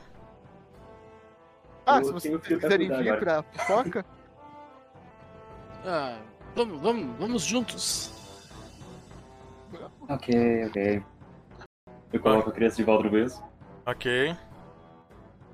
[1.87, 4.05] Ah, Eu se vocês tenho que quiserem cuidar vir pra fofoca,
[5.83, 6.19] Ah,
[6.55, 8.13] vamos, vamos, vamos juntos.
[10.07, 11.03] Ok, ok.
[12.13, 13.43] Eu coloco a criança de volta no berço.
[13.87, 14.35] Ok.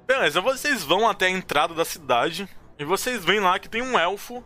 [0.06, 3.97] Beleza, vocês vão até a entrada da cidade e vocês veem lá que tem um
[3.97, 4.43] elfo.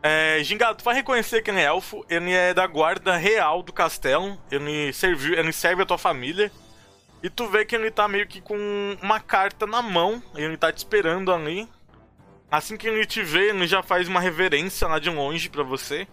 [0.00, 2.04] É, Gingado, tu vai reconhecer que ele é elfo.
[2.08, 4.38] Ele é da guarda real do castelo.
[4.48, 6.52] Ele, serviu, ele serve a tua família.
[7.26, 8.56] E tu vê que ele tá meio que com
[9.02, 10.22] uma carta na mão.
[10.36, 11.68] Ele tá te esperando ali.
[12.48, 16.06] Assim que ele te vê, ele já faz uma reverência lá de longe pra você.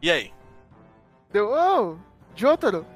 [0.00, 0.32] E aí?
[1.30, 1.52] deu.
[1.52, 1.98] Oh,
[2.34, 2.86] Jotaro?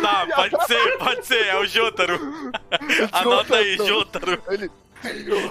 [0.00, 2.20] Tá, pode ser, pode ser, é o Jotaro.
[3.10, 4.40] Anota aí, Jotaro.
[4.46, 4.70] Ele.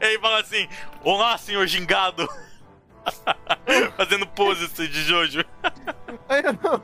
[0.00, 0.68] Ele fala assim:
[1.02, 2.28] Olá, senhor gingado.
[3.96, 5.44] Fazendo pose de Jojo.
[6.28, 6.80] Aí, não.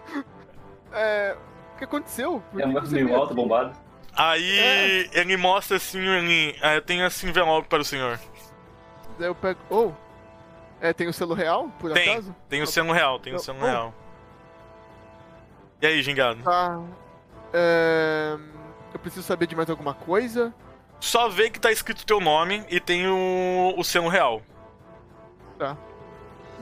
[0.92, 1.36] É.
[1.82, 2.40] Que aconteceu?
[2.52, 3.76] Por É um meio alto, bombado.
[4.16, 6.56] Aí ele mostra assim, ele.
[6.62, 8.20] ah, eu tenho esse envelope para o senhor.
[9.18, 9.58] Daí eu pego.
[9.68, 9.90] Oh!
[10.80, 12.36] É, tem o selo real, por Tem, acaso?
[12.48, 13.64] tem o selo real, tem o selo Oh.
[13.64, 13.94] real.
[15.80, 16.40] E aí, gingado?
[16.44, 16.80] Tá.
[17.52, 18.38] É...
[18.94, 20.54] Eu preciso saber de mais alguma coisa.
[21.00, 24.40] Só vê que tá escrito teu nome e tem o, o selo real.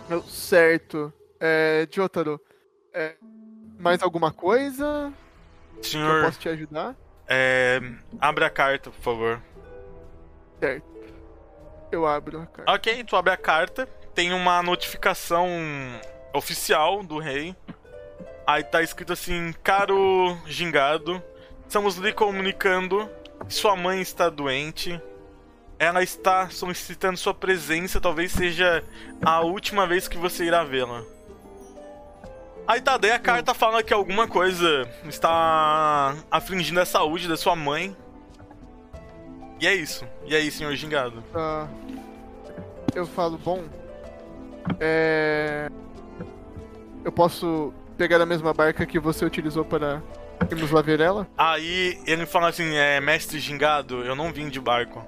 [0.09, 1.13] Eu- Certo.
[1.39, 1.87] É.
[1.91, 2.41] Jotaro.
[2.95, 3.17] É.
[3.81, 5.13] Mais alguma coisa
[5.75, 6.95] que eu Senhor, posso te ajudar?
[7.29, 7.81] é,
[8.21, 9.43] abre a carta, por favor.
[10.59, 10.85] Certo.
[11.91, 12.73] Eu abro a carta.
[12.73, 15.49] Ok, tu abre a carta, tem uma notificação
[16.35, 17.57] oficial do rei.
[18.47, 21.23] Aí tá escrito assim: Caro Gingado,
[21.67, 23.09] estamos lhe comunicando
[23.49, 25.01] que sua mãe está doente.
[25.79, 28.85] Ela está solicitando sua presença, talvez seja
[29.25, 31.03] a última vez que você irá vê-la.
[32.71, 37.57] Aí tá, daí a carta fala que alguma coisa está afligindo a saúde da sua
[37.57, 37.97] mãe.
[39.59, 40.07] E é isso.
[40.25, 41.21] E aí, senhor Gingado?
[41.33, 41.69] Tá.
[42.95, 43.65] Eu falo, bom.
[44.79, 45.69] É.
[47.05, 50.01] Eu posso pegar a mesma barca que você utilizou para
[50.49, 51.27] irmos lá ver ela?
[51.37, 55.05] Aí ele fala assim, é, mestre gingado, eu não vim de barco.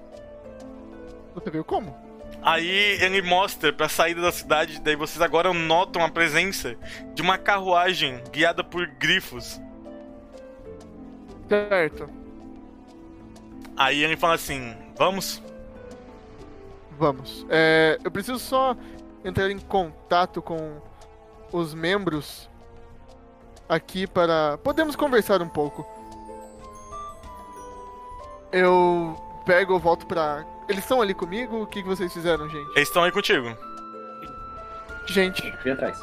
[1.33, 1.97] Você viu como?
[2.43, 2.69] Aí
[3.01, 6.77] ele mostra pra saída da cidade, daí vocês agora notam a presença
[7.15, 9.61] de uma carruagem guiada por grifos.
[11.49, 12.11] Certo.
[13.77, 15.41] Aí ele fala assim, vamos?
[16.99, 17.47] Vamos.
[17.49, 18.77] É, eu preciso só
[19.25, 20.81] entrar em contato com
[21.53, 22.49] os membros
[23.69, 24.59] aqui para.
[24.59, 25.87] Podemos conversar um pouco.
[28.51, 30.45] Eu pego, eu volto pra.
[30.73, 31.63] Eles estão ali comigo?
[31.63, 32.71] O que que vocês fizeram, gente?
[32.75, 33.55] Eles estão aí contigo.
[35.07, 36.01] Gente, Fui atrás.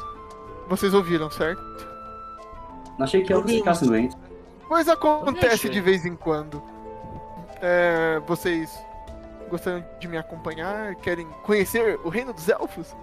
[0.68, 1.60] vocês ouviram, certo?
[2.96, 4.16] Não achei que elas ficassem doentes.
[4.68, 6.62] Pois acontece de vez em quando.
[7.60, 8.78] É, vocês
[9.48, 10.94] gostariam de me acompanhar?
[10.96, 12.94] Querem conhecer o reino dos elfos?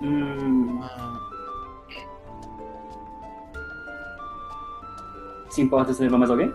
[0.00, 0.80] Hum.
[5.50, 6.54] Se importa se levar mais alguém?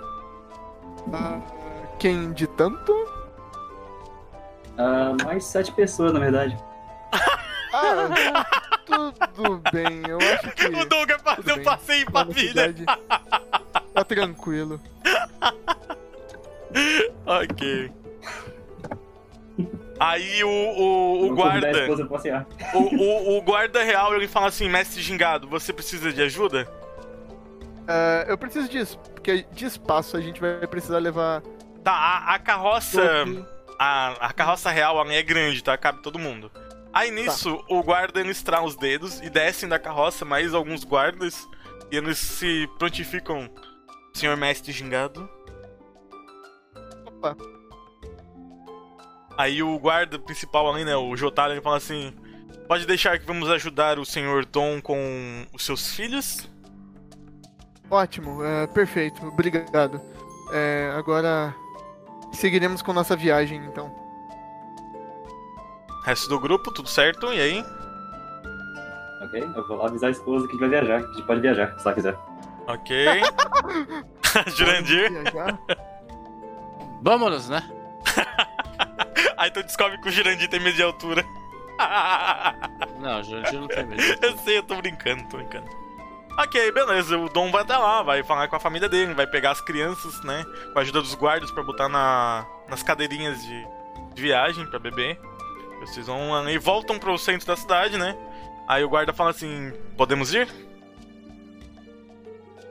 [1.14, 1.40] Ah,
[2.02, 2.92] quem de tanto?
[4.76, 6.58] Ah, mais sete pessoas, na verdade.
[7.72, 8.44] Ah,
[8.88, 10.02] tudo bem.
[10.10, 11.64] Eu acho que O Doug fazer tudo um bem.
[11.64, 12.74] passeio pra vida.
[13.94, 14.82] tá tranquilo.
[17.26, 17.92] Ok.
[20.00, 21.70] Aí o, o, o guarda.
[22.74, 26.66] O, o, o guarda real ele fala assim, mestre gingado, você precisa de ajuda?
[27.86, 31.44] Ah, eu preciso disso, porque de espaço a gente vai precisar levar.
[31.84, 33.26] Tá, a, a carroça.
[33.80, 35.76] A, a carroça real ela é grande, tá?
[35.78, 36.52] Cabe todo mundo.
[36.94, 41.48] Aí nisso, o guarda estrala os dedos e descem da carroça mais alguns guardas.
[41.92, 43.50] E eles se prontificam.
[44.14, 45.28] Senhor mestre gingado.
[47.06, 47.36] Opa.
[49.38, 50.96] Aí o guarda principal ali, né?
[50.96, 52.14] O Jotaro, ele fala assim:
[52.68, 56.50] Pode deixar que vamos ajudar o senhor Tom com os seus filhos?
[57.90, 60.02] Ótimo, é, perfeito, obrigado.
[60.54, 61.54] É, agora
[62.32, 63.92] seguiremos com nossa viagem, então.
[66.04, 67.32] Resto do grupo, tudo certo?
[67.34, 67.66] E aí?
[69.22, 69.44] Ok?
[69.56, 71.02] Eu vou avisar a esposa que a gente vai viajar.
[71.04, 72.18] que A gente pode viajar, se ela quiser.
[72.68, 73.06] Ok.
[74.56, 75.12] Jurandir.
[77.02, 77.62] Vamos, né?
[79.38, 81.26] Aí tu descobre que o Jurandir tem medo de altura.
[83.00, 84.02] Não, gente não tem medo.
[84.22, 85.68] Eu sei, eu tô brincando, tô brincando.
[86.38, 87.18] Ok, beleza.
[87.18, 90.22] O Dom vai até lá, vai falar com a família dele, vai pegar as crianças,
[90.24, 90.46] né?
[90.72, 93.68] Com a ajuda dos guardas pra botar na, nas cadeirinhas de,
[94.14, 95.20] de viagem pra beber.
[95.82, 98.16] Vocês vão lá e voltam pro centro da cidade, né?
[98.68, 100.48] Aí o guarda fala assim: Podemos ir?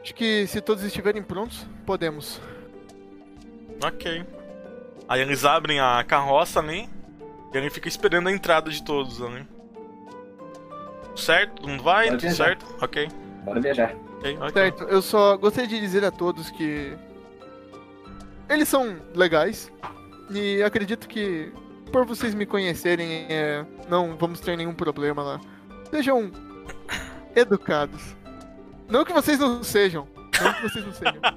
[0.03, 2.41] Acho que se todos estiverem prontos, podemos.
[3.85, 4.25] Ok.
[5.09, 6.89] Aí eles abrem a carroça ali
[7.53, 9.47] e ele fica esperando a entrada de todos ali.
[11.17, 11.57] Certo?
[11.57, 12.09] Todo mundo vai?
[12.11, 12.65] Tudo certo?
[12.81, 13.09] Ok.
[13.45, 13.95] Bora viajar.
[14.53, 16.93] Certo, eu só gostaria de dizer a todos que
[18.49, 19.73] eles são legais
[20.31, 21.53] e acredito que
[21.91, 25.41] por vocês me conhecerem, é, não vamos ter nenhum problema lá.
[25.91, 26.31] Sejam
[27.35, 28.15] educados.
[28.89, 30.07] Não que vocês não sejam.
[30.43, 31.21] Não que vocês não sejam.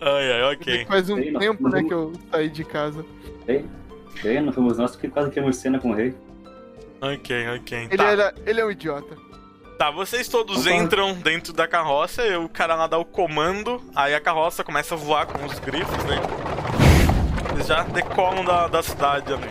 [0.00, 0.84] Ai, ai, ok.
[0.86, 1.40] Faz um Sei, não.
[1.40, 3.04] tempo, né, que eu saí de casa.
[3.44, 3.68] Bem,
[4.22, 6.14] bem, não fomos nós que quase criamos cena com o rei.
[7.00, 7.78] Ok, ok.
[7.90, 8.04] Ele, Tá.
[8.04, 9.16] era, ele é um idiota.
[9.78, 14.12] Tá, vocês todos entram dentro da carroça, e o cara lá dá o comando, aí
[14.12, 16.16] a carroça começa a voar com os grifos, né?
[17.52, 19.48] Eles já decolam da, da cidade ali.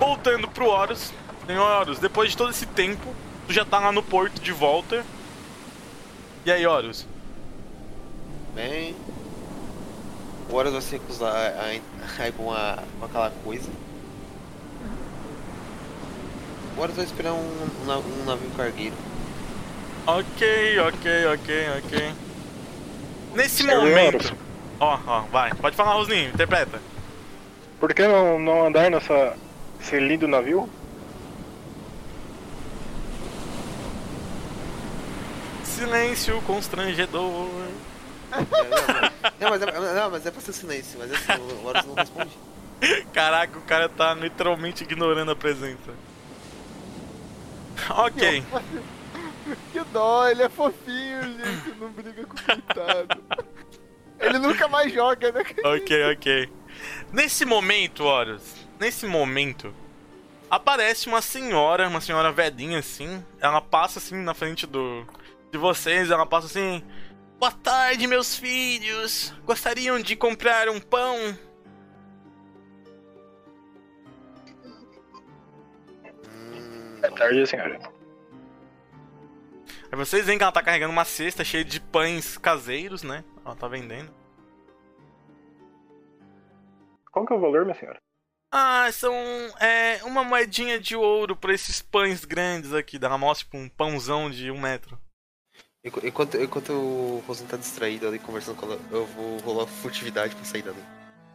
[0.00, 1.12] Voltando pro Horus.
[1.46, 3.14] Senhor Horus, depois de todo esse tempo,
[3.46, 5.06] tu já tá lá no porto de volta.
[6.44, 7.06] E aí, Horus?
[8.56, 8.96] Bem.
[10.50, 13.70] O Horus vai se recusar a, a, a ir com, a, com aquela coisa.
[16.76, 17.38] Horus vai esperar um,
[17.82, 18.94] um, na- um navio cargueiro.
[20.06, 22.12] Ok, ok, ok, ok.
[23.34, 24.34] Nesse Senhor momento.
[24.78, 25.52] Ó, ó, vai.
[25.54, 26.80] Pode falar, Rosninho, interpreta.
[27.80, 29.34] Por que não, não andar nessa,
[29.80, 30.68] esse lindo navio?
[35.64, 37.48] Silêncio constrangedor.
[38.32, 38.36] É,
[39.40, 41.94] não, não, mas é, não, mas é pra ser silêncio, mas assim, o Horus não
[41.94, 42.30] responde.
[43.12, 45.92] Caraca, o cara tá literalmente ignorando a presença.
[47.90, 48.42] Ok.
[49.72, 51.78] Que dó, ele é fofinho, gente.
[51.78, 53.22] Não briga com o coitado.
[54.18, 55.44] Ele nunca mais joga, né?
[55.64, 56.52] Ok, ok.
[57.12, 59.72] Nesse momento, Horus, nesse momento,
[60.50, 63.24] aparece uma senhora, uma senhora velhinha assim.
[63.40, 65.06] Ela passa assim na frente do
[65.52, 66.82] de vocês, ela passa assim:
[67.38, 69.32] Boa tarde, meus filhos.
[69.44, 71.36] Gostariam de comprar um pão?
[77.16, 77.78] Tarde, senhora.
[79.90, 83.24] Aí vocês veem que ela tá carregando uma cesta cheia de pães caseiros, né?
[83.44, 84.10] Ela tá vendendo.
[87.12, 87.98] Qual que é o valor, minha senhora?
[88.52, 89.12] Ah, são
[89.60, 92.98] é, uma moedinha de ouro pra esses pães grandes aqui.
[92.98, 94.98] Dá uma mostra tipo um pãozão de um metro.
[95.84, 100.34] enqu- Enquanto, enquanto o Rosan tá distraído ali conversando com ela, eu vou rolar furtividade
[100.34, 100.82] pra sair dali.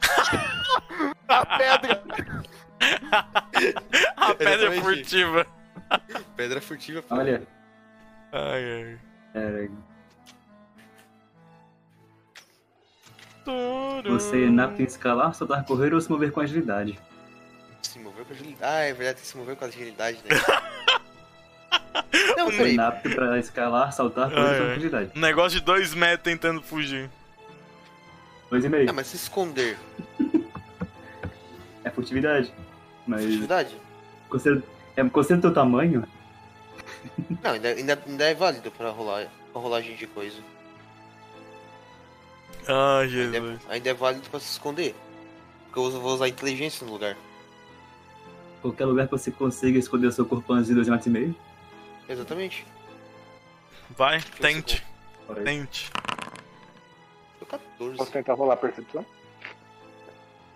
[1.28, 2.04] A pedra.
[4.18, 4.82] A pedra Exatamente.
[4.82, 5.48] furtiva.
[6.36, 7.16] Pedra furtiva, pô.
[7.16, 7.42] Olha,
[8.32, 9.00] Ai,
[9.36, 9.70] ai.
[13.44, 14.14] Turu.
[14.20, 16.98] você na apto em escalar, saltar, correr ou se mover com agilidade.
[17.82, 18.64] Se moveu com agilidade.
[18.64, 20.36] Ah, é verdade, tem que se mover com agilidade, né?
[22.38, 22.76] Não, Você peraí.
[22.76, 25.12] na apto pra escalar, saltar, correr com agilidade.
[25.16, 27.10] Um negócio de dois metros tentando fugir.
[28.50, 28.90] Dois e meio.
[28.90, 29.78] Ah, mas se esconder,
[31.84, 32.54] É furtividade.
[33.08, 33.76] Mas furtividade?
[34.30, 34.62] considera,
[34.96, 36.06] é, considera teu tamanho,
[37.44, 40.38] Não, ainda, ainda, ainda é válido pra rolar pra rolagem de coisa.
[42.68, 43.60] Ainda Jesus.
[43.68, 44.96] é, ainda é válido pra se esconder.
[45.66, 47.18] Porque eu vou usar inteligência no lugar.
[48.62, 51.36] qualquer lugar que você consiga esconder o seu corpo antes de dois metros e meio.
[52.08, 52.66] Exatamente.
[53.98, 54.86] Vai, tente,
[55.26, 55.46] Fora isso.
[55.46, 55.92] tente.
[57.40, 57.98] Deu 14.
[57.98, 59.06] Posso tentar rolar a percepção?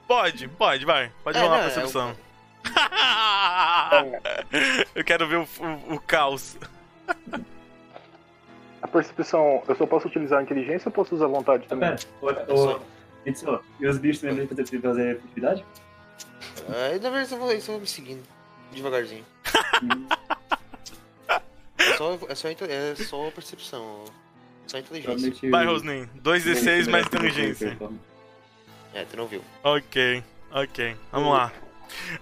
[0.07, 1.11] Pode, pode, vai.
[1.23, 2.15] Pode É, rolar a não, é percepção.
[4.93, 6.57] Eu quero ver o, o, o caos.
[8.81, 11.95] A percepção, eu só posso utilizar a inteligência ou posso usar a vontade Ah, também?
[12.21, 12.79] pera, ô,
[13.25, 15.65] Itsu, e os bichos também fazer, fazer furtividade?
[16.69, 18.23] É, na verdade, eu vou, eu vou me seguindo.
[18.71, 19.25] Devagarzinho.
[21.77, 24.05] É só, é só, é só percepção.
[24.65, 25.49] Só inteligência.
[25.51, 26.09] Vai, Rosnin.
[26.23, 27.77] 2d6 mais inteligência.
[28.93, 29.41] É, tu não viu.
[29.63, 30.95] Ok, ok.
[31.11, 31.51] Vamos lá.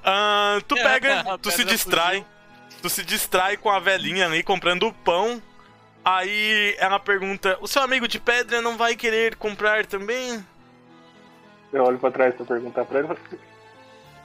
[0.04, 2.26] Ah, tu pega, tu se distrai.
[2.82, 5.42] Tu se distrai com a velhinha ali comprando o pão.
[6.04, 10.46] Aí ela pergunta: O seu amigo de pedra não vai querer comprar também?
[11.72, 13.08] Eu olho pra trás pra perguntar pra ele.
[13.32, 13.38] e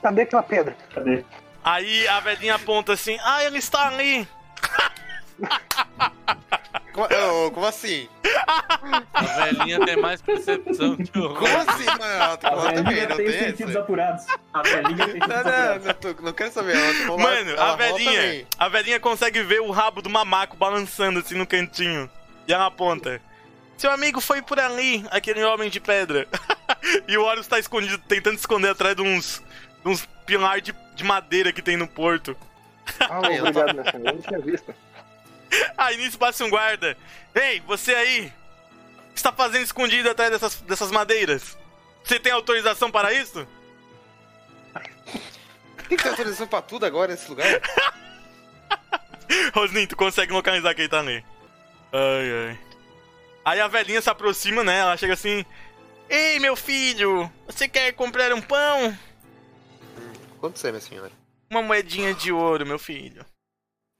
[0.03, 0.77] Cadê aquela pedra?
[0.95, 1.25] Cadê?
[1.63, 4.27] Aí a velhinha aponta assim: Ah, ele está ali.
[7.09, 8.09] Como, como assim?
[9.15, 11.85] A velhinha tem mais percepção que o Como assim?
[11.85, 13.81] Não, tu A velhinha não tem tem sentidos essa?
[13.81, 14.27] apurados.
[14.53, 15.87] A velhinha tem sentidos Não, não, apurados.
[15.87, 16.77] não, tô- não quero saber.
[16.77, 21.35] Ela Mano, ela a velhinha, a velhinha consegue ver o rabo do mamaco balançando assim
[21.37, 22.11] no cantinho.
[22.47, 23.21] E ela aponta.
[23.77, 26.27] Seu amigo foi por ali, aquele homem de pedra.
[27.07, 29.41] e o Horus tá escondido, tentando esconder atrás de uns,
[29.85, 32.37] de uns pilares de, de madeira que tem no porto.
[33.01, 33.99] Ah, obrigado, minha senhora.
[34.11, 34.75] Eu não tinha visto.
[35.77, 36.97] Aí nisso passa um guarda.
[37.35, 38.33] Ei, você aí!
[39.15, 41.57] Está fazendo escondido atrás dessas, dessas madeiras?
[42.05, 43.47] Você tem autorização para isso?
[45.89, 47.47] Tem que ter autorização pra tudo agora nesse lugar?
[49.55, 51.25] Rosnin, tu consegue localizar quem tá ali.
[51.93, 52.59] Ai, ai.
[53.45, 54.79] Aí a velhinha se aproxima, né?
[54.79, 55.45] Ela chega assim:
[56.09, 58.97] Ei, meu filho, você quer comprar um pão?
[60.39, 61.13] Quanto você minha senhora?
[61.51, 63.25] Uma moedinha de ouro, meu filho.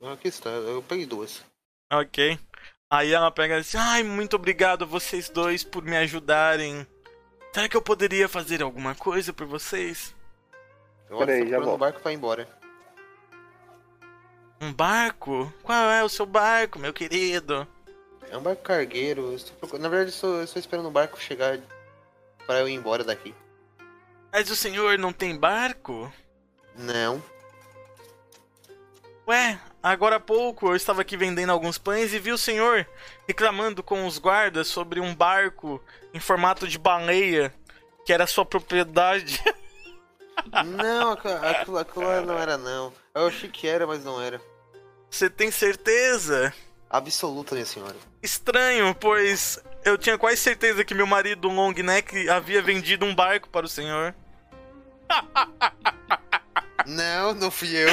[0.03, 1.43] Aqui está, eu peguei duas.
[1.93, 2.39] Ok.
[2.91, 6.87] Aí ela pega assim: Ai, muito obrigado a vocês dois por me ajudarem.
[7.53, 10.15] Será que eu poderia fazer alguma coisa por vocês?
[11.11, 11.79] Eu olho Peraí, já o volto.
[11.81, 12.49] barco pra ir embora.
[14.61, 15.53] Um barco?
[15.63, 17.67] Qual é o seu barco, meu querido?
[18.31, 19.37] É um barco cargueiro.
[19.59, 21.59] procurando- Na verdade, eu estou, eu estou esperando o barco chegar
[22.47, 23.35] para eu ir embora daqui.
[24.33, 26.13] Mas o senhor não tem barco?
[26.77, 27.23] Não.
[29.27, 29.59] Ué,
[29.93, 32.87] agora há pouco eu estava aqui vendendo alguns pães e vi o senhor
[33.27, 35.83] reclamando com os guardas sobre um barco
[36.13, 37.53] em formato de baleia
[38.05, 39.43] que era sua propriedade.
[40.65, 42.93] Não, aquilo, aquilo, não era não.
[43.13, 44.41] Eu achei que era, mas não era.
[45.11, 46.55] Você tem certeza?
[46.89, 47.97] Absoluta, minha senhora.
[48.23, 53.49] Estranho, pois eu tinha quase certeza que meu marido Long Neck havia vendido um barco
[53.49, 54.15] para o senhor.
[56.89, 57.89] Não, não fui eu.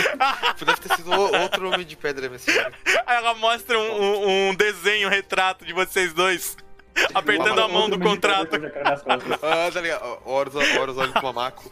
[0.66, 2.72] Deve ter sido outro homem de pedra, minha senhora.
[3.06, 6.56] Aí ela mostra um, um- um desenho, um retrato de vocês dois.
[7.14, 8.56] Apertando a mão do contrato.
[8.56, 10.18] Ah, tá ligado.
[10.24, 11.66] Horus, Horus olha pro Mamaco.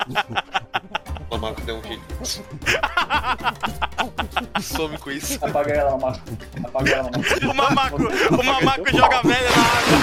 [1.30, 2.04] O Mamaco deu um jeito.
[4.62, 5.40] Some com isso.
[5.46, 6.22] Apaga ela, Marco.
[6.66, 7.46] Apaga ela, Marco.
[7.50, 7.98] O mamaco,
[8.38, 9.98] o mamaco joga a velha na água.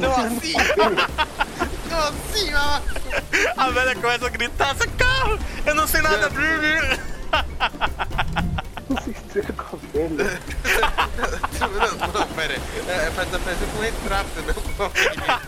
[0.00, 0.54] Não assim!
[1.90, 2.82] Não Mamaco!
[3.56, 5.38] A velha começa a gritar: socorro!
[5.64, 6.30] Eu não sei nada.
[8.88, 10.40] Vocês cercam a velha.
[11.58, 12.54] Não, não, pera.
[12.86, 15.40] É, é pra desaparecer com retrato, não com uma figura.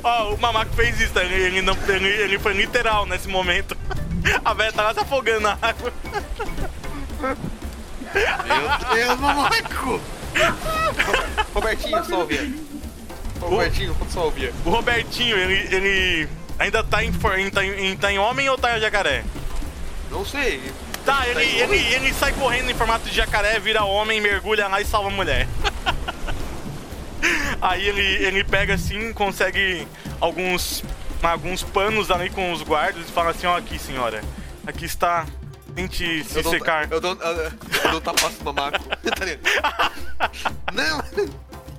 [0.02, 3.76] Ó, o mamaco fez isso, ele, ele, não, ele, ele foi literal nesse momento.
[4.44, 5.92] A velha tá lá se afogando na água.
[8.14, 10.00] Meu Deus, Mamaco!
[11.54, 12.26] Robertinho, só
[13.44, 13.58] ouvia.
[13.58, 14.52] Robertinho, só ouvia.
[14.64, 16.28] O Robertinho, ele, ele
[16.58, 19.22] ainda tá em, for- em, tá, em, tá em homem ou tá em jacaré?
[20.10, 20.60] Não sei.
[21.04, 24.80] Tá, ele, em ele, ele sai correndo em formato de jacaré, vira homem, mergulha lá
[24.80, 25.46] e salva a mulher.
[27.60, 29.86] Aí ele, ele pega assim, consegue
[30.20, 30.82] alguns,
[31.22, 34.22] alguns panos ali com os guardas e fala assim, ó aqui senhora,
[34.66, 35.26] aqui está,
[35.74, 36.90] tente se Eu dou, secar.
[36.90, 37.32] eu dou, eu,
[37.84, 38.78] eu dou um tapaço pro Mamaco.
[38.88, 39.92] Tá ligado?
[40.74, 41.02] Não!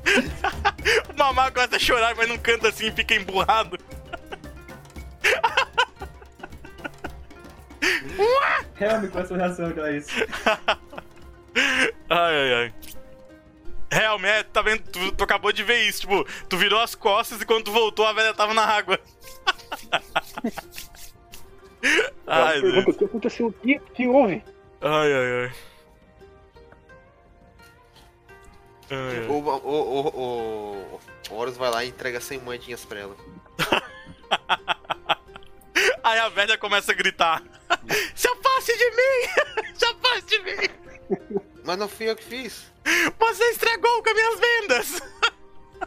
[1.14, 3.78] O mamaco começa a chorar, mas não canta assim, fica emburrado.
[8.76, 10.10] Realmente, qual é a sua reação que é isso?
[12.10, 12.74] Ai, ai, ai.
[13.92, 14.82] Realmente, tá vendo?
[14.92, 18.06] Tu, tu acabou de ver isso, tipo, tu virou as costas e quando tu voltou
[18.06, 19.00] a velha tava na água.
[22.28, 22.96] ai, Pergunta, Deus.
[22.96, 23.48] o que aconteceu?
[23.48, 24.44] O que, que houve?
[24.82, 25.52] ai, ai, ai.
[29.30, 33.16] O, o, o, o, Horus vai lá e entrega 100 moedinhas pra ela.
[36.04, 37.44] Aí a velha começa a gritar:
[38.16, 39.74] Se afaste de mim!
[39.76, 40.70] Se afaste de mim!
[41.64, 42.72] Mas não fui eu que fiz.
[43.20, 45.02] Você estragou com as minhas vendas!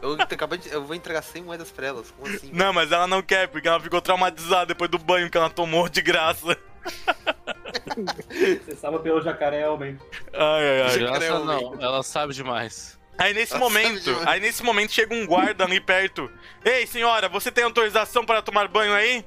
[0.01, 2.11] Eu, acabei de, eu vou entregar 100 moedas pra elas.
[2.11, 2.51] Como assim?
[2.53, 5.89] Não, mas ela não quer, porque ela ficou traumatizada depois do banho que ela tomou
[5.89, 6.57] de graça.
[8.65, 9.97] Você salva pelo jacaré, homem.
[10.33, 10.99] Ai, ai, ai.
[10.99, 11.71] Jacaré Graça homem.
[11.71, 12.99] não, ela sabe demais.
[13.17, 16.29] Aí nesse Nossa, momento, aí nesse momento chega um guarda ali perto.
[16.65, 19.23] Ei, senhora, você tem autorização para tomar banho aí?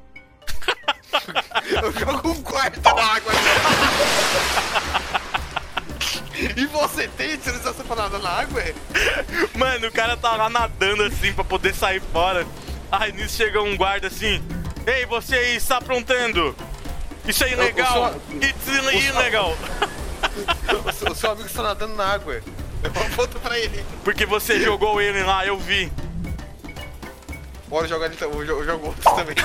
[1.81, 3.33] Eu jogo um quarto na água
[6.57, 8.61] E você tem autorização pra nadar na água?
[8.61, 8.75] é?
[9.57, 12.45] Mano, o cara tá lá nadando assim pra poder sair fora.
[12.91, 14.43] Aí nisso chega um guarda assim.
[14.87, 16.55] Ei, você aí está aprontando?
[17.27, 18.15] Isso é ilegal!
[18.31, 19.57] o It's ilegal!
[20.85, 22.35] O seu, o seu amigo está nadando na água.
[22.83, 23.85] Eu aponto pra ele.
[24.03, 25.93] Porque você jogou ele lá, eu vi.
[27.69, 29.35] Bora jogar ele, jogo, eu jogo outro também.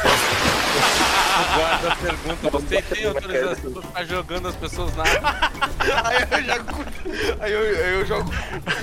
[1.55, 5.51] Guarda pergunta, você tem autorização pra ficar jogando as pessoas na água?
[6.09, 6.85] Aí eu jogo.
[7.39, 8.31] Aí eu, eu jogo.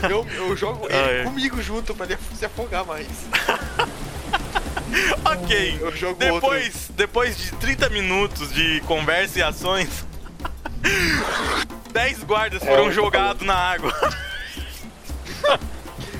[0.08, 1.24] Eu, eu jogo ele Ah, é.
[1.24, 3.06] comigo junto pra ele se afogar mais.
[5.24, 5.78] Ok.
[5.80, 10.06] Eu jogo Depois, depois de 30 minutos de conversa e ações,
[11.92, 13.92] 10 guardas foram eu tô jogados na água.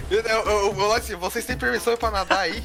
[0.09, 2.63] Eu, eu, eu, eu, assim, vocês têm permissão pra nadar aí?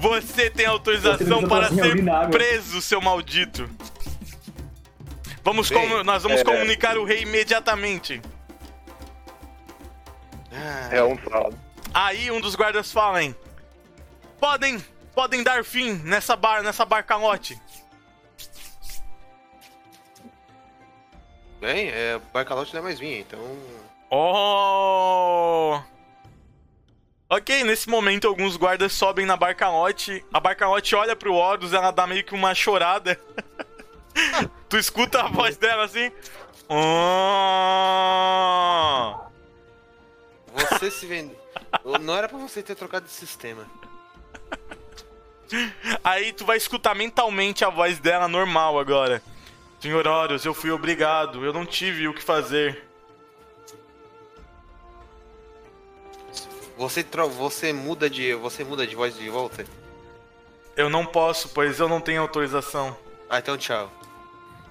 [0.00, 1.94] Você tem autorização para ser
[2.30, 3.68] preso, seu maldito.
[5.44, 8.22] Vamos Bem, nós vamos é- comunicar o rei imediatamente.
[10.50, 11.52] Ah, É um fala.
[11.92, 13.36] Aí um dos guardas fala, hein?
[14.44, 14.78] Podem,
[15.14, 17.58] podem dar fim nessa bar, nessa barcalote.
[21.58, 23.40] Bem, é, Barcalote não é mais minha, então.
[24.10, 25.80] Oh!
[27.30, 30.22] Ok, nesse momento alguns guardas sobem na barcalote.
[30.30, 33.18] A barcalote olha pro Horus, ela dá meio que uma chorada.
[34.68, 36.12] tu escuta a voz dela assim?
[36.68, 36.84] Oh!
[40.68, 41.34] Você se vende.
[42.02, 43.66] Não era pra você ter trocado de sistema.
[46.02, 49.22] Aí tu vai escutar mentalmente a voz dela normal agora.
[49.80, 51.44] Senhor Horus, eu fui obrigado.
[51.44, 52.82] Eu não tive o que fazer.
[56.76, 57.04] Você,
[57.36, 58.34] você muda de.
[58.34, 59.64] Você muda de voz de volta?
[60.76, 62.96] Eu não posso, pois eu não tenho autorização.
[63.30, 63.92] Ah, então tchau.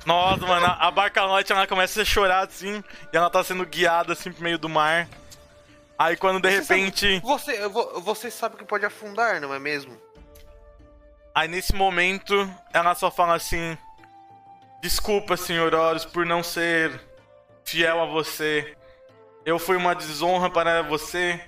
[0.05, 4.33] Nossa, mano, a Barcalote ela começa a chorar assim, e ela tá sendo guiada assim
[4.33, 5.07] pro meio do mar.
[5.97, 7.21] Aí quando de Você repente.
[7.21, 9.97] Você, vo- você sabe que pode afundar, não é mesmo?
[11.35, 13.77] Aí nesse momento, ela só fala assim:
[14.81, 16.99] Desculpa, senhor Horus, por não ser
[17.63, 18.75] fiel a você.
[19.45, 21.39] Eu fui uma desonra para você,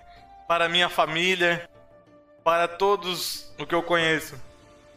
[0.48, 1.70] para minha família,
[2.44, 4.36] para todos o que eu conheço.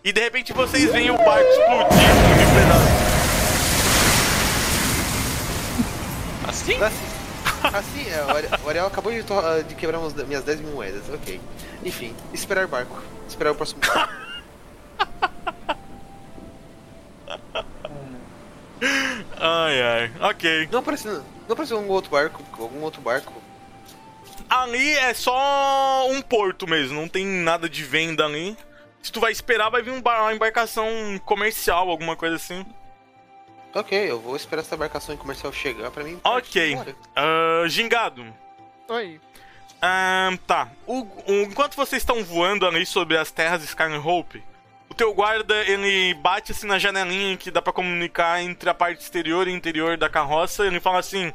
[0.03, 2.99] E de repente vocês veem o barco explodindo em pedaços.
[6.49, 6.83] Assim?
[6.83, 10.73] Assim, assim é, o Ari- o Ariel acabou de, to- de quebrar minhas 10 mil
[10.73, 11.41] moedas, ok.
[11.85, 13.01] Enfim, esperar barco.
[13.29, 14.13] Esperar o próximo barco.
[19.41, 20.69] Ai, ai, ok.
[20.71, 21.13] Não apareceu,
[21.47, 23.33] não apareceu um outro barco, algum outro barco.
[24.49, 28.57] Ali é só um porto mesmo, não tem nada de venda ali.
[29.03, 30.87] Se tu vai esperar, vai vir um bar- uma embarcação
[31.25, 32.65] comercial, alguma coisa assim.
[33.75, 36.19] Ok, eu vou esperar essa embarcação comercial chegar pra mim.
[36.25, 36.77] Ok.
[37.15, 38.25] Ah, gingado.
[38.89, 39.21] Oi.
[39.81, 40.69] Ah, tá.
[40.87, 44.43] O- o- enquanto vocês estão voando ali sobre as terras de Skyhope, o
[44.99, 49.47] teu guarda ele bate assim na janelinha que dá pra comunicar entre a parte exterior
[49.47, 50.67] e interior da carroça.
[50.67, 51.33] Ele fala assim: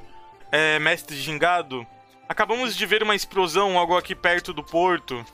[0.52, 1.88] é, Mestre Gingado,
[2.28, 5.26] acabamos de ver uma explosão algo aqui perto do porto.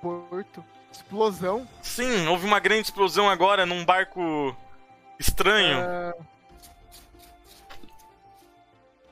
[0.00, 0.64] Porto.
[0.90, 1.68] Explosão.
[1.82, 4.56] Sim, houve uma grande explosão agora num barco
[5.18, 5.78] estranho.
[5.78, 6.14] É...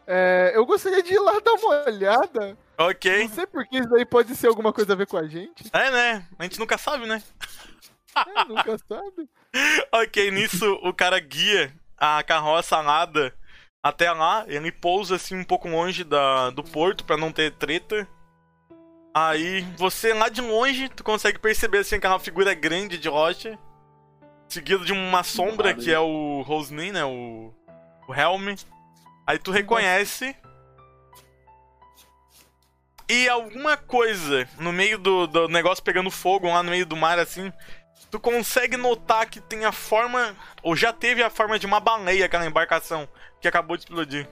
[0.08, 2.56] É, eu gostaria de ir lá dar uma olhada.
[2.78, 3.22] Ok.
[3.24, 5.64] Não sei porque isso daí pode ser alguma coisa a ver com a gente.
[5.72, 6.26] É, né?
[6.38, 7.22] A gente nunca sabe, né?
[8.16, 9.28] É, nunca sabe.
[9.90, 13.34] Ok, nisso o cara guia a carroça alada
[13.82, 14.44] até lá.
[14.48, 18.06] Ele pousa assim um pouco longe da, do porto pra não ter treta.
[19.14, 23.58] Aí você lá de longe, tu consegue perceber assim aquela figura grande de rocha.
[24.46, 27.04] Seguido de uma sombra que é o Rosnin, né?
[27.04, 27.50] O,
[28.06, 28.54] o Helm.
[29.26, 30.36] Aí tu reconhece.
[33.08, 37.18] E alguma coisa no meio do, do negócio pegando fogo lá no meio do mar
[37.18, 37.52] assim.
[38.10, 40.34] Tu consegue notar que tem a forma.
[40.62, 43.08] Ou já teve a forma de uma baleia aquela embarcação
[43.40, 44.28] que acabou de explodir.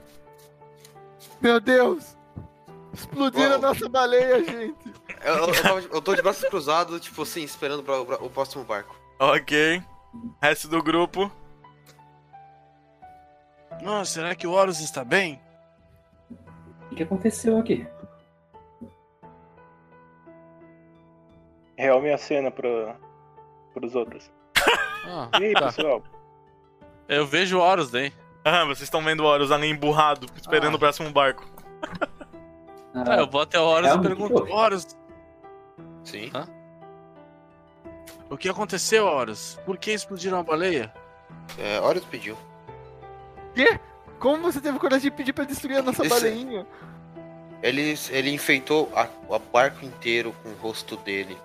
[1.41, 2.15] Meu Deus!
[2.93, 3.61] Explodiram a Uau.
[3.61, 4.93] nossa baleia, gente.
[5.23, 8.29] Eu, eu, eu tava- eu tô de braços cruzados, tipo assim, esperando pra, pra- o
[8.29, 8.95] próximo barco.
[9.19, 9.81] Ok.
[10.41, 11.29] Resto do grupo.
[13.81, 15.41] Nossa, será que o Horus está bem?
[16.31, 17.85] O que que aconteceu aqui?
[21.77, 22.95] Real minha cena pra,
[23.73, 24.31] pros outros.
[25.07, 25.67] Ah, E aí, tá.
[25.67, 26.01] pessoal?
[27.07, 28.11] Eu vejo o Horus daí.
[28.43, 30.77] Ah, vocês estão vendo o Horus ali emburrado, esperando Ah.
[30.77, 31.45] o próximo barco.
[32.95, 34.51] Ah, eu vou até o Horus e Realmente, pergunto.
[34.51, 34.97] Horus,
[36.03, 36.31] Sim.
[38.29, 39.59] o que aconteceu, Horus?
[39.63, 40.91] Por que explodiram a baleia?
[41.59, 42.35] É, Horus pediu.
[44.19, 46.65] Como você teve coragem de pedir pra destruir a nossa Esse- baleinha?
[47.61, 51.37] Ele, ele enfeitou a- o barco inteiro com o rosto dele.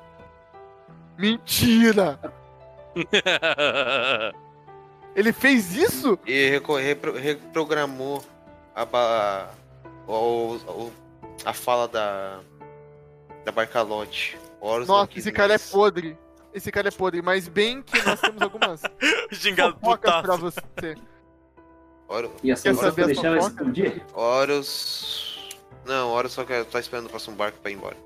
[1.20, 2.18] Mentira!
[5.14, 6.18] Ele fez isso?
[6.26, 8.22] E repro- reprogramou
[8.74, 9.48] a,
[10.06, 10.92] o- o-
[11.44, 12.40] a fala da,
[13.44, 14.38] da Barcalote.
[14.60, 16.16] Horus Nossa, esse cara é podre.
[16.54, 18.82] Esse cara é podre, mas bem que nós temos algumas
[19.30, 20.96] Gingado fofocas pra você.
[22.08, 24.02] Horus, E a Quer solução saber foi a deixar ela explodir?
[24.14, 25.56] Horus.
[25.86, 27.96] Não, Horus só quer, tá esperando o próximo barco pra ir embora.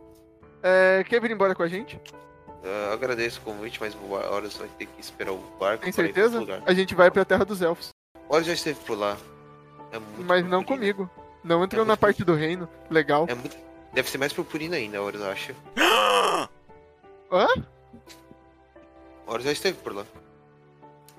[0.62, 2.00] É, quer vir embora com a gente?
[2.64, 6.40] Eu agradeço o convite, mas o Horus vai ter que esperar o barco Tem certeza?
[6.40, 6.62] lugar.
[6.64, 7.90] A gente vai pra Terra dos Elfos.
[8.28, 9.16] Horus já esteve por lá.
[9.92, 11.08] É muito Mas não comigo.
[11.42, 12.66] Não entrou É na parte do reino.
[12.88, 13.26] Legal.
[13.28, 13.54] É muito...
[13.92, 15.52] Deve ser mais purpurina ainda, Horus, eu acho.
[17.30, 17.46] Hã?
[19.26, 20.04] Horus já esteve por lá.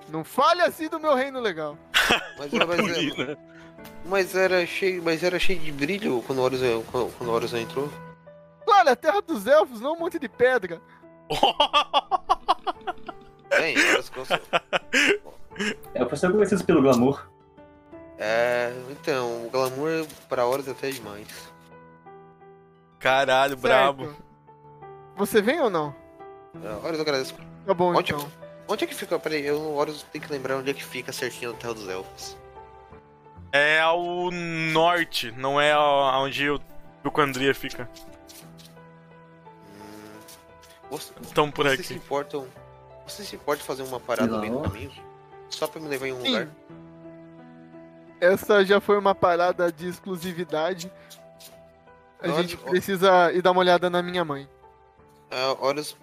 [0.08, 1.76] Não fale assim do meu reino legal.
[2.38, 3.38] Mas, era- mas, era,
[4.04, 6.60] mas era cheio, mas era cheio de brilho quando o Horus,
[6.92, 7.90] quando, quando o Horus entrou.
[8.66, 10.80] Olha, a Terra dos Elfos, não um monte de pedra.
[13.58, 13.96] Bem, É,
[16.02, 17.26] eu sou conhecido pelo glamour.
[18.18, 21.26] É, então, o glamour pra Horus é até demais.
[22.98, 24.14] Caralho, brabo.
[25.16, 25.94] Você vem ou não?
[26.62, 27.34] É, Horus, eu agradeço.
[27.66, 28.28] Tá bom, Onde, então.
[28.68, 29.18] onde é que fica?
[29.18, 31.88] Peraí, eu, o Horus tem que lembrar onde é que fica certinho a Terra dos
[31.88, 32.36] Elfos.
[33.52, 36.60] É ao norte, não é a- onde o
[37.02, 37.88] Bucandria fica.
[40.96, 42.02] Você, Estão por vocês se aqui.
[42.04, 42.46] importam...
[43.06, 44.92] Vocês se importam fazer uma parada no meio do caminho?
[45.48, 46.28] Só pra me levar em um Sim.
[46.28, 46.48] lugar.
[48.20, 50.90] Essa já foi uma parada de exclusividade.
[52.20, 52.70] A Olha, gente ó.
[52.70, 54.48] precisa ir dar uma olhada na minha mãe.
[55.30, 55.96] Ah, Horus,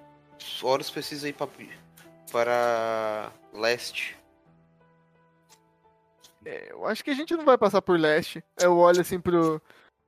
[0.61, 1.47] Horus precisa ir pra,
[2.31, 4.15] para leste.
[6.45, 8.43] É, eu acho que a gente não vai passar por leste.
[8.61, 9.61] Eu olho assim pro,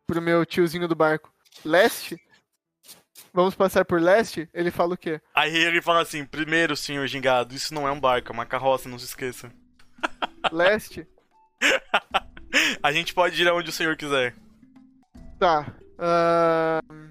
[0.05, 1.31] pro meu tiozinho do barco.
[1.63, 2.21] Leste?
[3.35, 4.47] Vamos passar por leste?
[4.53, 5.19] Ele fala o quê?
[5.35, 8.87] Aí ele fala assim: primeiro, senhor gingado, isso não é um barco, é uma carroça,
[8.87, 9.51] não se esqueça.
[10.53, 11.05] Leste?
[12.81, 14.33] A gente pode ir aonde o senhor quiser.
[15.37, 15.67] Tá.
[15.99, 17.09] ahn,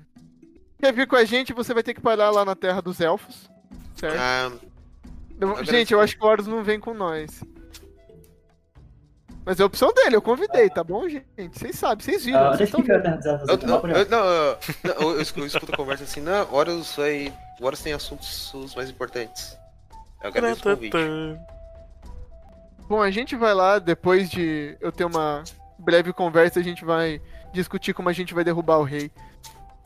[0.79, 1.53] Quer vir com a gente?
[1.53, 3.51] Você vai ter que parar lá na Terra dos Elfos.
[3.95, 4.17] Certo?
[4.19, 4.51] Ah,
[5.39, 7.43] Eu- gente, eu acho que o Horus não vem com nós.
[9.45, 11.27] Mas é a opção dele, eu convidei, tá bom, gente?
[11.53, 12.51] Vocês sabem, vocês viram.
[12.53, 14.59] Ah, estão eu, eu, não, eu-
[15.01, 17.33] não, eu escuto, eu escuto a conversa assim, não, Horus vai.
[17.61, 19.57] Horus tem assuntos os mais importantes.
[20.23, 20.97] Eu agradeço o convite.
[22.89, 25.45] Bom, a gente vai lá, depois de eu ter uma
[25.79, 27.21] breve conversa, a gente vai
[27.53, 29.11] discutir como a gente vai derrubar o rei.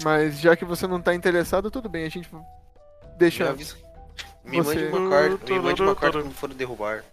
[0.05, 2.41] Mas já que você não tá interessado, tudo bem, a gente Me,
[3.19, 3.51] deixa.
[3.51, 3.77] avisa-
[4.45, 7.05] me Você- mande uma carta, me mande uma carta quando for derrubar.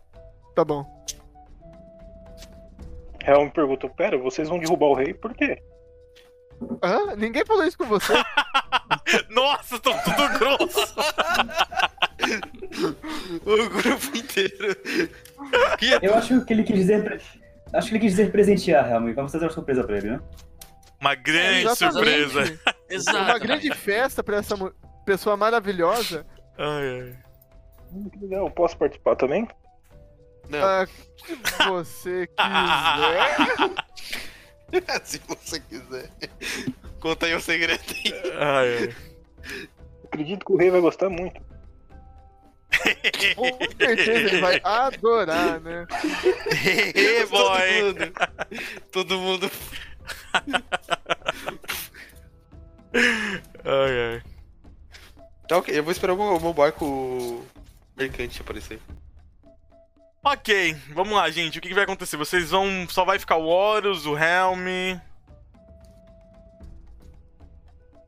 [0.55, 0.85] Tá bom.
[3.25, 5.11] Real me perguntou, pera, vocês vão derrubar o rei?
[5.13, 5.57] Por quê?
[6.81, 8.13] Ah, ninguém falou isso com você.
[9.29, 10.95] Nossa, tô tudo grosso.
[13.45, 14.75] O grupo inteiro.
[16.01, 17.21] Eu acho que ele quis dizer.
[17.73, 19.15] Acho que ele quis dizer presentear, realmente.
[19.15, 20.19] Vamos fazer uma surpresa pra ele, né?
[20.99, 22.29] Uma grande Exatamente.
[22.29, 22.59] surpresa.
[22.89, 23.17] Exato.
[23.17, 24.55] Uma grande festa pra essa
[25.05, 26.25] pessoa maravilhosa.
[26.57, 28.09] Ai, ai.
[28.11, 29.47] Que legal, eu posso participar também?
[30.49, 31.35] Não, Ah, que
[31.67, 33.85] você quiser.
[35.03, 36.09] se você quiser.
[36.99, 38.13] Conta aí o segredo aí.
[38.33, 38.95] Ai, ai.
[40.05, 41.41] Acredito que o rei vai gostar muito.
[43.35, 45.87] Com certeza ele vai adorar, né?
[46.51, 48.11] Hey, boy.
[48.91, 49.51] Todo mundo.
[49.51, 49.51] Todo mundo.
[53.63, 54.23] Ai, ai.
[55.47, 57.45] Tá ok, eu vou esperar o meu, o meu barco
[57.95, 58.79] mercante aparecer.
[60.27, 61.59] Ok, vamos lá, gente.
[61.59, 62.17] O que, que vai acontecer?
[62.17, 62.87] Vocês vão.
[62.89, 64.97] Só vai ficar o Horus, o Helm.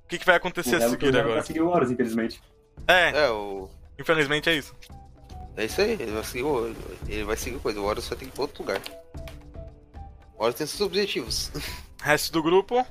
[0.03, 1.43] O que, que vai acontecer a O Helm seguir vai agora?
[1.43, 2.41] seguir o Horus, infelizmente.
[2.87, 3.69] É, É, o.
[3.99, 4.75] infelizmente é isso.
[5.55, 6.75] É isso aí, ele vai seguir o.
[7.07, 7.79] Ele vai seguir coisa.
[7.79, 8.81] O Horus vai ter que ir pra outro lugar.
[10.35, 11.51] O Horus tem seus objetivos.
[12.01, 12.83] Resto do grupo.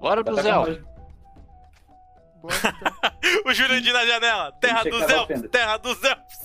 [0.00, 0.50] Bora pro Vai Zé.
[0.50, 0.82] atacar nós.
[2.42, 3.02] Bora, então.
[3.44, 4.50] O Jurandir na janela.
[4.60, 5.42] Terra dos a elfos.
[5.50, 6.41] Terra dos elfos.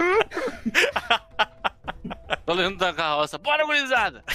[2.46, 3.38] Tô lendo da carroça.
[3.38, 4.24] Bora, gurizada!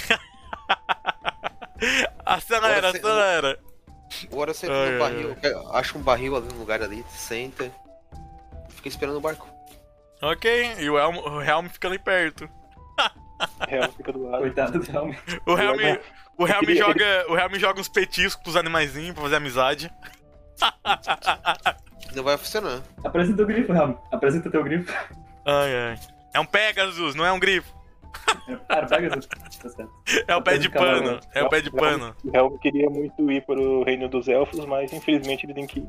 [2.24, 3.58] Acelera, Bora acelera.
[4.30, 5.36] Horus senta Ai, no ai, barril.
[5.72, 7.70] Acha um barril ali no lugar ali, senta.
[8.70, 9.46] Fica esperando o barco.
[10.22, 12.48] Ok, e o Helm, o Helm fica ali perto.
[13.68, 14.40] Real fica do lado.
[14.40, 15.12] Coitado do Helm.
[15.44, 15.98] O Helm,
[16.38, 19.90] o Helm queria- joga, o Helm joga uns petiscos pros animaizinhos pra fazer amizade.
[22.14, 22.80] Não vai funcionar.
[23.04, 23.94] Apresenta o grifo, Helm.
[24.10, 24.90] Apresenta teu grifo.
[25.46, 25.98] Ai, ai.
[26.34, 27.74] É um Pegasus, não é um grifo.
[28.68, 29.28] Cara, pega essa.
[29.62, 29.92] Tá certo.
[30.26, 31.20] É o pé de pano.
[31.34, 32.14] É o pé de pano.
[32.24, 35.86] O Real queria muito ir para o reino dos elfos, mas infelizmente ele tem que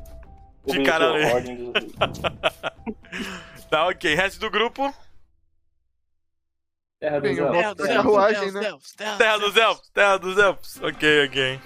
[0.70, 1.24] Ficar ali.
[1.24, 1.72] ordem dos.
[3.70, 4.14] Tá, ok.
[4.14, 4.94] Resto do grupo.
[7.00, 8.92] Terra dos Elfos.
[8.96, 9.90] Terra dos elfos.
[9.90, 10.82] Terra dos elfos.
[10.82, 11.60] Ok, ok.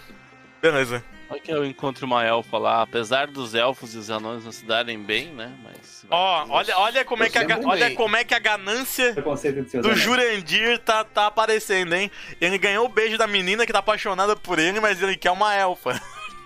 [0.61, 1.05] Beleza.
[1.33, 2.83] Olha que eu encontro uma elfa lá.
[2.83, 5.51] Apesar dos elfos e os anões não se darem bem, né?
[5.65, 6.05] Mas.
[6.11, 7.95] Ó, olha, olha como é que a, olha bem.
[7.95, 9.99] como é que a ganância do anéis.
[9.99, 12.11] Jurandir tá, tá aparecendo, hein?
[12.41, 15.55] Ele ganhou o beijo da menina que tá apaixonada por ele, mas ele quer uma
[15.55, 15.99] elfa.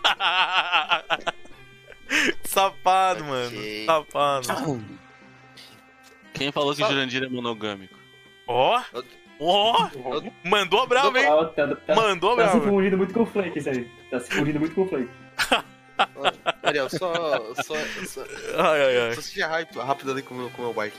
[2.44, 3.46] Safado, mano.
[3.48, 3.84] Ok.
[3.86, 4.84] Safado.
[6.32, 7.96] Quem falou que Só- Jurandir é monogâmico?
[8.46, 8.80] Ó,
[9.40, 9.88] ó,
[10.44, 11.26] mandou a brava, hein?
[11.26, 12.70] Ah, tá, tá, Mandou tá se brava.
[12.70, 13.90] fundindo muito com o Flake, isso aí.
[14.16, 15.10] Tá se fundindo muito com o Flake.
[16.62, 17.12] Ariel, só.
[17.62, 17.74] Só,
[18.06, 18.20] só,
[18.56, 19.14] Ai, ai, ai.
[19.14, 20.96] só seja rápido, rápido ali com o meu, com o meu barco.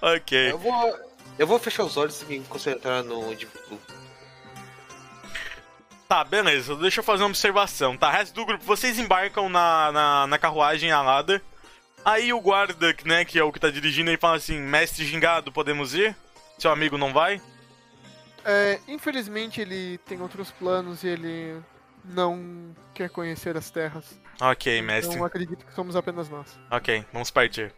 [0.00, 0.52] Ok.
[0.52, 0.98] Eu vou.
[1.38, 3.80] Eu vou fechar os olhos e me concentrar no Deep Blue.
[6.08, 6.76] Tá, beleza.
[6.76, 7.96] Deixa eu fazer uma observação.
[7.96, 11.42] Tá, resto do grupo, vocês embarcam na, na, na carruagem alada.
[12.04, 15.50] Aí o guarda, né, que é o que tá dirigindo, ele fala assim: Mestre Gingado,
[15.50, 16.16] podemos ir?
[16.56, 17.40] Seu amigo não vai?
[18.44, 21.60] É, infelizmente ele tem outros planos e ele
[22.08, 24.20] não quer conhecer as terras.
[24.40, 25.14] Ok, mestre.
[25.14, 26.58] Então acredito que somos apenas nós.
[26.70, 27.74] Ok, vamos partir.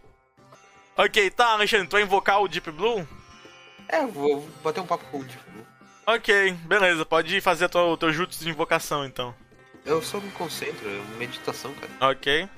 [0.97, 3.07] Ok, tá, Alexandre, tu vai invocar o Deep Blue?
[3.89, 5.67] É, eu vou bater um papo com o Deep Blue.
[6.07, 9.35] Ok, beleza, pode fazer o teu jutsu de invocação então.
[9.85, 12.13] Eu só me concentro, é meditação, cara.
[12.13, 12.49] Ok.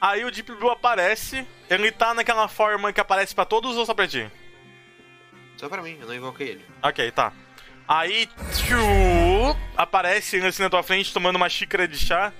[0.00, 3.94] Aí o Deep Blue aparece Ele tá naquela forma que aparece pra todos ou só
[3.94, 4.30] pra ti?
[5.56, 6.64] Só pra mim, eu não invoquei ele.
[6.82, 7.32] Ok, tá.
[7.86, 8.28] Aí,
[9.76, 12.32] aparece assim na tua frente tomando uma xícara de chá.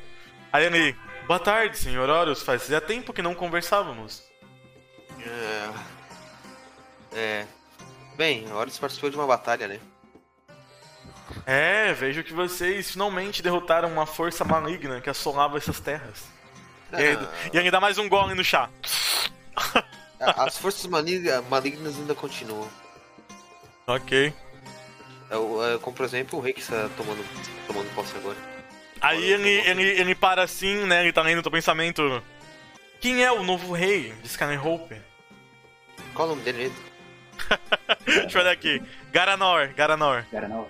[0.53, 0.97] Aí ele,
[1.27, 2.43] boa tarde, senhor Horus.
[2.43, 4.23] Fazia tempo que não conversávamos.
[5.25, 5.71] É.
[7.13, 7.47] É.
[8.17, 9.81] Bem, Horus participou de uma batalha, né?
[11.47, 16.25] É, vejo que vocês finalmente derrotaram uma força maligna que assolava essas terras.
[16.93, 18.69] E, ainda, e ainda mais um golem no chá.
[20.23, 22.69] Ah, As forças malignas, malignas ainda continuam.
[23.87, 24.35] Ok.
[25.31, 27.25] É, o- é, como por exemplo o rei que está tomando,
[27.67, 28.37] tomando posse agora.
[29.01, 31.03] Aí ele, ele, ele para assim, né?
[31.03, 32.23] Ele tá lendo teu pensamento.
[33.01, 35.01] Quem é o novo rei de Skyhope?
[36.13, 36.71] Qual o nome dele?
[38.05, 38.83] Deixa eu olhar aqui.
[39.11, 40.27] Garanor, Garanor.
[40.31, 40.67] Garanor.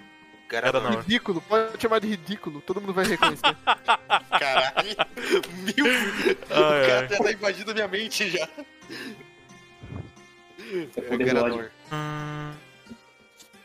[0.49, 0.99] Garanor.
[1.03, 3.43] Ridículo, pode chamar de ridículo, todo mundo vai reconhecer.
[4.39, 4.97] Caralho.
[5.55, 5.87] Mil.
[6.51, 7.05] Ai, o cara ai.
[7.05, 8.49] até tá invadindo a minha mente já.
[10.61, 11.71] É o Garanor.
[11.93, 12.53] Hum,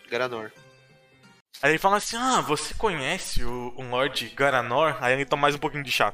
[0.09, 0.51] Garanor.
[1.61, 4.97] Aí ele fala assim: Ah, você conhece o, o Lord Garanor?
[5.01, 6.13] Aí ele toma mais um pouquinho de chá.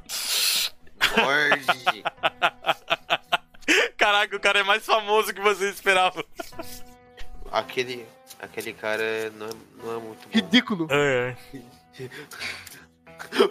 [1.17, 2.03] Lorde.
[3.97, 6.23] Caraca, o cara é mais famoso que você esperava.
[7.51, 8.05] aquele.
[8.39, 9.51] Aquele cara não é,
[9.83, 10.29] não é muito bom.
[10.33, 10.87] Ridículo.
[10.89, 12.09] Ai, ai.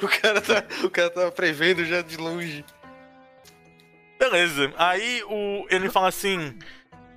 [0.03, 2.65] o, cara tá, o cara tá prevendo já de longe.
[4.19, 4.73] Beleza.
[4.77, 6.59] Aí o, ele fala assim: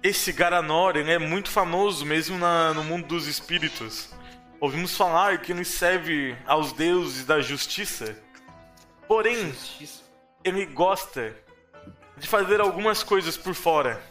[0.03, 4.09] Esse Garanor ele é muito famoso mesmo na- no mundo dos espíritos.
[4.64, 8.18] Ouvimos falar que ele serve aos deuses da justiça.
[9.09, 10.03] Porém, Justiça.
[10.41, 11.36] ele gosta
[12.16, 14.01] de fazer algumas coisas por fora.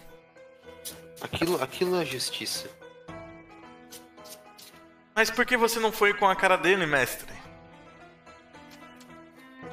[1.23, 2.69] Aquilo, aquilo é justiça.
[5.15, 7.33] Mas por que você não foi com a cara dele, mestre?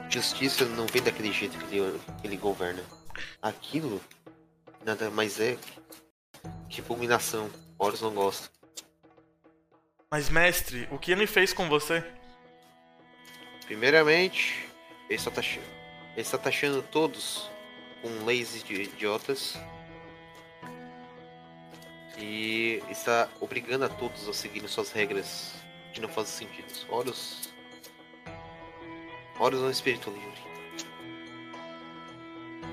[0.09, 2.81] Justiça não vem daquele jeito que ele, que ele governa.
[3.41, 3.99] Aquilo
[4.85, 5.57] nada mais é
[6.69, 7.49] que abominação.
[7.77, 8.58] Horus não gosta.
[10.11, 12.03] Mas, mestre, o que ele fez com você?
[13.67, 14.67] Primeiramente,
[15.07, 15.67] ele está taxando,
[16.13, 17.47] ele está taxando todos
[18.01, 19.55] com leis de idiotas.
[22.17, 25.53] E está obrigando a todos a seguirem suas regras
[25.93, 26.73] que não fazem sentido.
[26.89, 27.53] Horus.
[29.39, 30.41] Horus é um espírito livre.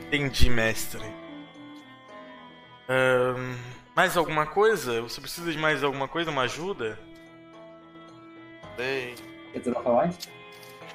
[0.07, 1.05] Entendi, mestre.
[2.89, 3.59] Ahn,
[3.95, 5.03] mais alguma coisa?
[5.03, 6.31] Você precisa de mais alguma coisa?
[6.31, 6.99] Uma ajuda?
[8.77, 9.15] Bem,
[9.53, 10.19] Quer desabafar mais?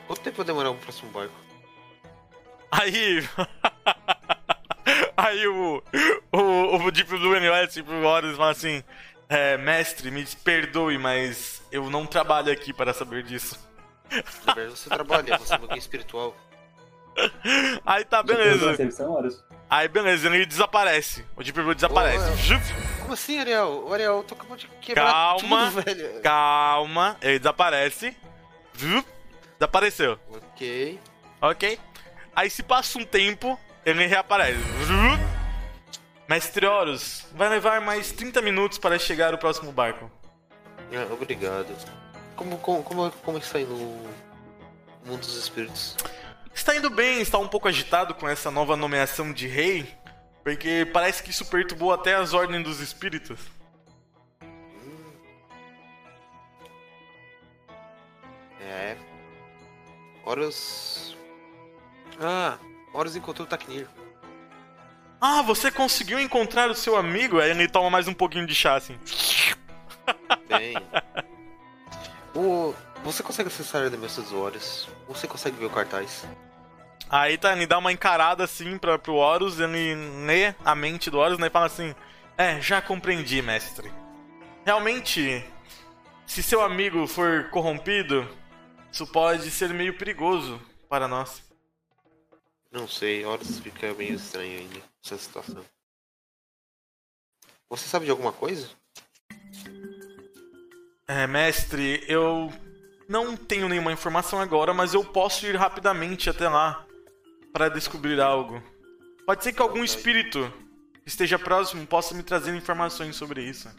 [0.08, 1.34] quanto tempo vai demorar o próximo barco?
[2.72, 3.28] Aí.
[5.18, 5.84] Aí o.
[6.32, 8.84] O, o Deep Blue assim pro Horus fala assim:
[9.28, 13.58] é, Mestre, me perdoe, mas eu não trabalho aqui para saber disso.
[14.46, 16.36] Na verdade, você trabalha, você é um espiritual.
[17.86, 18.78] Aí tá, beleza.
[19.70, 21.26] Aí beleza, ele desaparece.
[21.36, 22.36] O Deep Blue desaparece.
[22.44, 22.62] Jup.
[23.12, 23.84] Como assim, Ariel?
[23.90, 25.70] O Ariel, tô acabando de quebrar Calma.
[25.70, 26.22] tudo, velho.
[26.22, 28.16] Calma, ele desaparece.
[29.60, 30.18] Desapareceu.
[30.30, 30.98] Ok.
[31.42, 31.78] Ok?
[32.34, 34.62] Aí se passa um tempo, ele reaparece.
[36.26, 40.10] Mestre Horus, vai levar mais 30 minutos para chegar o próximo barco.
[40.94, 41.76] Ah, obrigado.
[42.38, 44.10] Como, como, como, como está indo o
[45.06, 45.98] mundo dos espíritos?
[46.54, 49.86] Está indo bem, está um pouco agitado com essa nova nomeação de rei,
[50.44, 53.40] porque parece que isso perturbou até as ordens dos espíritos.
[58.60, 58.96] É.
[60.26, 61.16] Horus.
[62.20, 62.58] Ah,
[62.94, 63.88] Horus encontrou o Taknir.
[65.20, 67.40] Ah, você conseguiu encontrar o seu amigo?
[67.40, 68.98] Aí ele toma mais um pouquinho de chá, assim.
[70.48, 70.76] Bem.
[72.36, 72.74] o,
[73.04, 74.90] você consegue acessar a dimensão dos Horus?
[75.08, 76.26] Você consegue ver o cartaz?
[77.12, 79.94] Aí tá, ele dá uma encarada assim pra, pro Horus, ele
[80.26, 81.94] lê a mente do Horus né, e fala assim:
[82.38, 83.92] É, já compreendi, mestre.
[84.66, 85.46] Realmente,
[86.26, 88.26] se seu amigo for corrompido,
[88.90, 91.44] isso pode ser meio perigoso para nós.
[92.72, 95.66] Não sei, Horus fica meio estranho ainda essa situação.
[97.70, 98.70] Você sabe de alguma coisa?
[101.06, 102.54] É, mestre, eu
[103.10, 106.86] não tenho nenhuma informação agora, mas eu posso ir rapidamente até lá
[107.52, 108.62] para descobrir algo.
[109.26, 110.52] Pode ser que algum espírito
[111.04, 113.70] que esteja próximo possa me trazer informações sobre isso.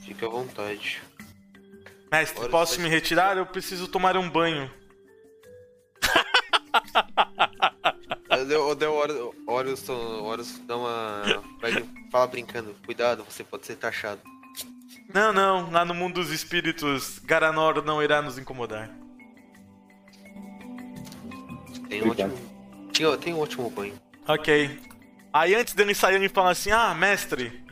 [0.00, 1.02] Fique à vontade.
[2.10, 3.36] Mestre, Horus posso me retirar?
[3.36, 4.70] Eu preciso tomar um banho.
[8.68, 8.92] O Del
[9.46, 11.22] Horus, Horus, dá uma.
[12.12, 14.20] Fala brincando, cuidado, você pode ser taxado.
[15.12, 18.90] Não, não, lá no mundo dos espíritos, Garanor não irá nos incomodar.
[21.88, 22.34] Tem um Obrigado.
[22.92, 23.94] Tinha- Tem um ótimo banho.
[24.26, 24.78] Ok.
[25.32, 27.62] Aí antes dele sair, ele fala assim: Ah, mestre,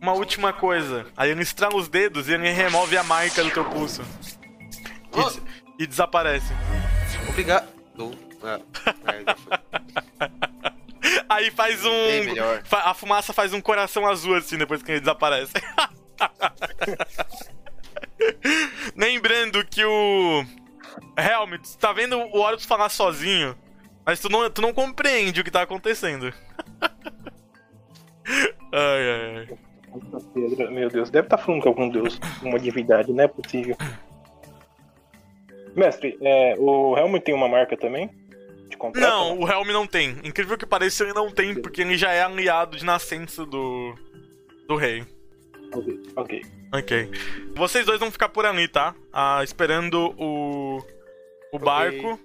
[0.00, 1.06] uma última coisa.
[1.16, 4.02] Aí ele estrala os dedos e ele remove a marca do teu pulso.
[5.12, 5.40] E, des-
[5.80, 6.52] e desaparece.
[7.28, 7.66] Obrigado.
[8.42, 8.60] Ah,
[9.12, 9.24] é.
[11.28, 11.90] Aí faz um.
[12.70, 15.52] A fumaça faz um coração azul assim depois que ele desaparece.
[18.96, 20.44] Lembrando que o.
[21.16, 23.56] Helmet, tu tá vendo o Horus falar sozinho,
[24.04, 26.32] mas tu não, tu não compreende o que tá acontecendo.
[28.72, 29.58] ai, ai, ai.
[30.34, 33.76] Pedro, meu Deus, deve estar falando com algum deus, uma divindade, não é possível.
[35.74, 38.10] Mestre, é, o Helmut tem uma marca também?
[38.78, 39.10] Contrato?
[39.10, 40.16] Não, o Helm não tem.
[40.22, 43.94] Incrível que pareça, ele não tem, porque ele já é aliado de nascença do.
[44.66, 45.04] do rei.
[45.72, 46.42] Ok, ok.
[46.72, 47.10] Ok.
[47.54, 48.94] Vocês dois vão ficar por ali, tá?
[49.12, 50.82] Ah, esperando o.
[51.52, 52.18] o barco.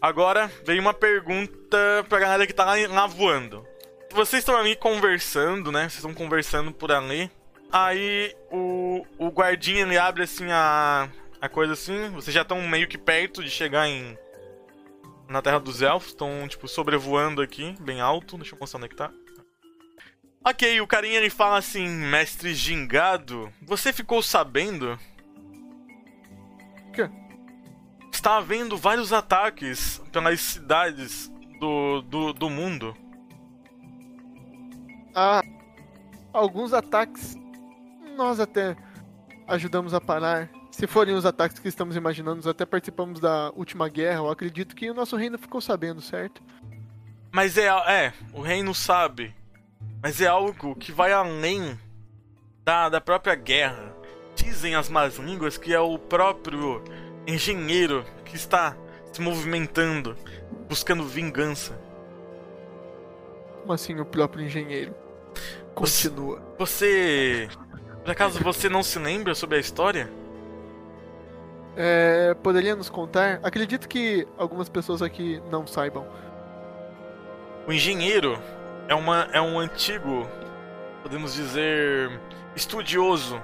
[0.00, 3.66] Agora veio uma pergunta pra galera que tá lá, lá voando.
[4.12, 5.82] Vocês estão ali conversando, né?
[5.82, 7.30] Vocês estão conversando por ali.
[7.70, 11.08] Aí o, o guardinha ele abre assim a,
[11.40, 12.10] a coisa assim.
[12.10, 14.18] Vocês já estão meio que perto de chegar em.
[15.28, 16.10] Na Terra dos Elfos.
[16.10, 18.36] Estão, tipo, sobrevoando aqui, bem alto.
[18.36, 19.10] Deixa eu mostrar onde é que tá.
[20.44, 24.98] Ok, o carinha ele fala assim, mestre gingado, você ficou sabendo?
[26.92, 27.08] Quê?
[28.12, 32.96] Está havendo vários ataques pelas cidades do, do, do mundo.
[35.14, 35.42] Ah,
[36.32, 37.36] alguns ataques
[38.16, 38.76] nós até
[39.46, 40.50] ajudamos a parar.
[40.72, 44.18] Se forem os ataques que estamos imaginando, nós até participamos da última guerra.
[44.18, 46.42] Eu acredito que o nosso reino ficou sabendo, certo?
[47.30, 49.34] Mas é, é, o reino sabe.
[50.02, 51.78] Mas é algo que vai além
[52.64, 53.94] da, da própria guerra.
[54.34, 56.82] Dizem as más línguas que é o próprio
[57.24, 58.76] engenheiro que está
[59.12, 60.16] se movimentando,
[60.68, 61.78] buscando vingança.
[63.60, 64.92] Como assim o próprio engenheiro?
[65.72, 66.42] Continua.
[66.58, 67.48] Você.
[68.02, 70.10] Por acaso você não se lembra sobre a história?
[71.76, 73.38] É, poderia nos contar?
[73.42, 76.04] Acredito que algumas pessoas aqui não saibam.
[77.68, 78.36] O engenheiro
[78.92, 80.28] é, uma, é um antigo,
[81.02, 82.20] podemos dizer,
[82.54, 83.42] estudioso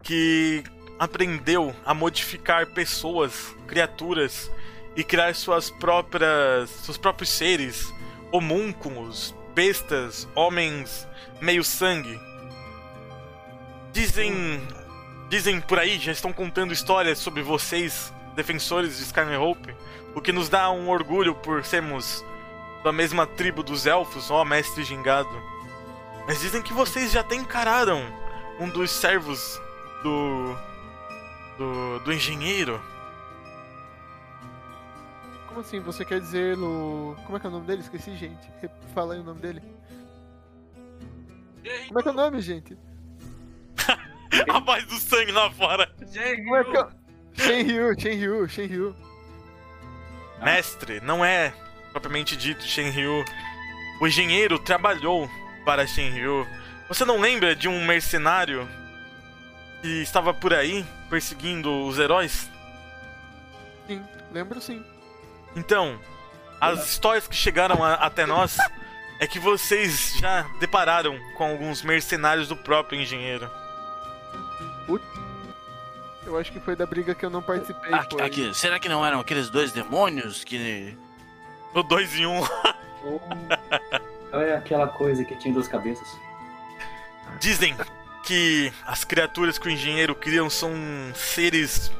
[0.00, 0.62] que
[0.96, 4.50] aprendeu a modificar pessoas, criaturas
[4.94, 7.92] e criar suas próprias, seus próprios seres,
[8.30, 11.08] homúnculos, bestas, homens
[11.40, 12.16] meio sangue.
[13.92, 14.62] Dizem,
[15.28, 19.34] dizem por aí, já estão contando histórias sobre vocês, defensores de Skyrim
[20.14, 22.24] o que nos dá um orgulho por sermos
[22.84, 25.42] da mesma tribo dos elfos, ó mestre gingado.
[26.26, 28.04] Mas dizem que vocês já até encararam
[28.60, 29.60] um dos servos
[30.02, 30.54] do.
[31.56, 31.98] do.
[32.00, 32.80] do engenheiro.
[35.48, 35.80] Como assim?
[35.80, 37.16] Você quer dizer o.
[37.24, 37.80] Como é que é o nome dele?
[37.80, 38.46] Esqueci, gente.
[38.94, 39.62] Fala aí o nome dele.
[41.88, 42.76] Como é que é o nome, gente?
[44.50, 45.90] A voz do sangue lá fora.
[46.14, 46.88] É é?
[47.34, 48.96] Shenryu, Shenryu, Shenryu.
[50.42, 51.54] Mestre, não é
[51.98, 53.24] propriamente dito Shenryu.
[54.00, 55.30] O engenheiro trabalhou
[55.64, 56.46] para Shenryu.
[56.88, 58.68] Você não lembra de um mercenário
[59.80, 62.50] que estava por aí perseguindo os heróis?
[63.86, 64.84] Sim, lembro sim.
[65.54, 65.98] Então,
[66.60, 68.56] as histórias que chegaram a- até nós
[69.20, 73.48] é que vocês já depararam com alguns mercenários do próprio engenheiro.
[76.26, 77.92] Eu acho que foi da briga que eu não participei.
[77.92, 78.22] Aqui, foi.
[78.26, 80.96] aqui, será que não eram aqueles dois demônios que.
[81.74, 82.40] O 2 em 1.
[83.04, 83.20] Um.
[84.40, 86.08] É aquela coisa que tinha duas cabeças.
[87.38, 87.76] Dizem
[88.22, 90.72] que as criaturas que o engenheiro cria são
[91.14, 91.92] seres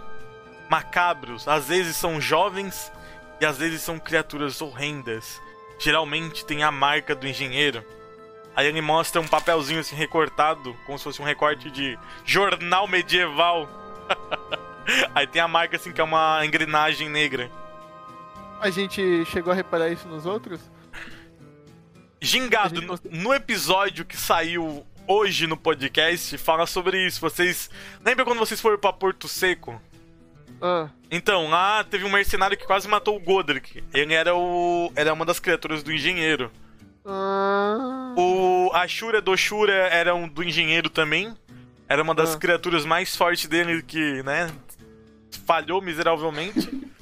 [0.68, 1.46] macabros.
[1.46, 2.90] Às vezes são jovens
[3.40, 5.40] e às vezes são criaturas horrendas.
[5.78, 7.84] Geralmente tem a marca do engenheiro.
[8.56, 13.68] Aí ele mostra um papelzinho assim recortado, como se fosse um recorte de jornal medieval.
[15.14, 17.50] Aí tem a marca assim que é uma engrenagem negra.
[18.60, 20.60] A gente chegou a reparar isso nos outros?
[22.20, 27.20] Gingado, gente no, no episódio que saiu hoje no podcast, fala sobre isso.
[27.20, 27.68] Vocês.
[28.04, 29.80] Lembra quando vocês foram pra Porto Seco?
[30.62, 33.84] Ah, Então, lá teve um mercenário que quase matou o Godric.
[33.92, 34.90] Ele era o.
[34.96, 36.50] Era uma das criaturas do engenheiro.
[37.04, 41.36] ah, O Ashura do Shura era um do engenheiro também.
[41.86, 42.38] Era uma das Ah.
[42.38, 44.50] criaturas mais fortes dele que, né?
[45.44, 46.70] Falhou miseravelmente.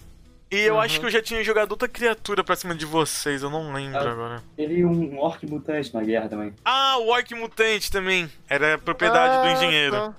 [0.53, 1.00] E eu acho Aham.
[1.00, 4.12] que eu já tinha jogado outra criatura pra cima de vocês, eu não lembro Ah.
[4.12, 4.42] agora.
[4.59, 6.53] Ele e um orc mutante na guerra também.
[6.62, 8.30] Ah, o Orc Mutante também.
[8.50, 9.92] Era propriedade do ah, engenheiro.
[9.96, 10.14] tá.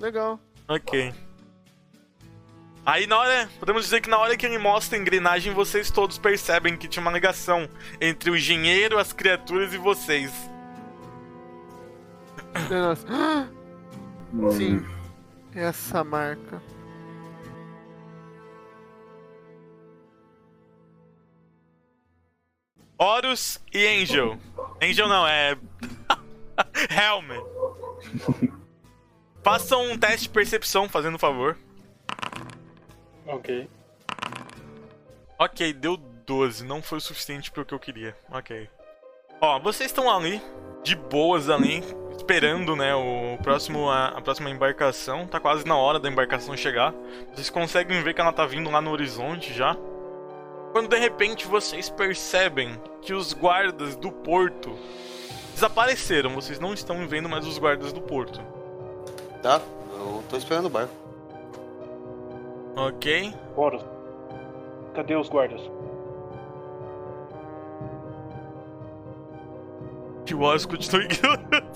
[0.00, 0.40] Legal.
[0.66, 1.14] Ok.
[2.84, 6.18] Aí na hora, podemos dizer que na hora que ele mostra a engrenagem, vocês todos
[6.18, 7.68] percebem que tinha uma ligação
[8.00, 10.32] entre o engenheiro, as criaturas e vocês.
[12.70, 13.06] Nossa.
[14.56, 14.84] Sim.
[15.54, 16.60] Essa marca.
[22.98, 24.38] Horus e Angel.
[24.80, 25.56] Angel não, é.
[26.90, 27.30] Helm.
[29.42, 31.58] Façam um teste de percepção, fazendo um favor.
[33.26, 33.68] Ok.
[35.38, 36.64] Ok, deu 12.
[36.64, 38.16] Não foi o suficiente pro que eu queria.
[38.30, 38.68] Ok.
[39.40, 40.40] Ó, vocês estão ali,
[40.82, 41.82] de boas ali,
[42.16, 45.26] esperando, né, o próximo, a, a próxima embarcação.
[45.26, 46.94] Tá quase na hora da embarcação chegar.
[47.32, 49.76] Vocês conseguem ver que ela tá vindo lá no horizonte já.
[50.74, 54.76] Quando de repente vocês percebem que os guardas do porto
[55.54, 56.34] desapareceram.
[56.34, 58.40] Vocês não estão vendo mais os guardas do porto.
[59.40, 59.62] Tá,
[59.92, 60.92] eu tô esperando o barco.
[62.74, 63.32] Ok.
[63.54, 63.84] Horus.
[64.94, 65.60] Cadê os guardas?
[70.26, 71.68] Que o Horus continua ignorando.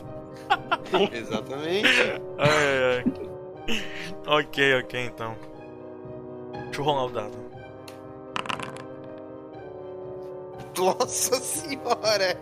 [1.14, 1.86] Exatamente.
[2.36, 3.04] Ai, ai,
[3.68, 4.40] ai.
[4.40, 5.36] ok, ok, então.
[6.64, 7.47] Deixa eu rolar o dado.
[10.98, 12.38] Nossa senhora!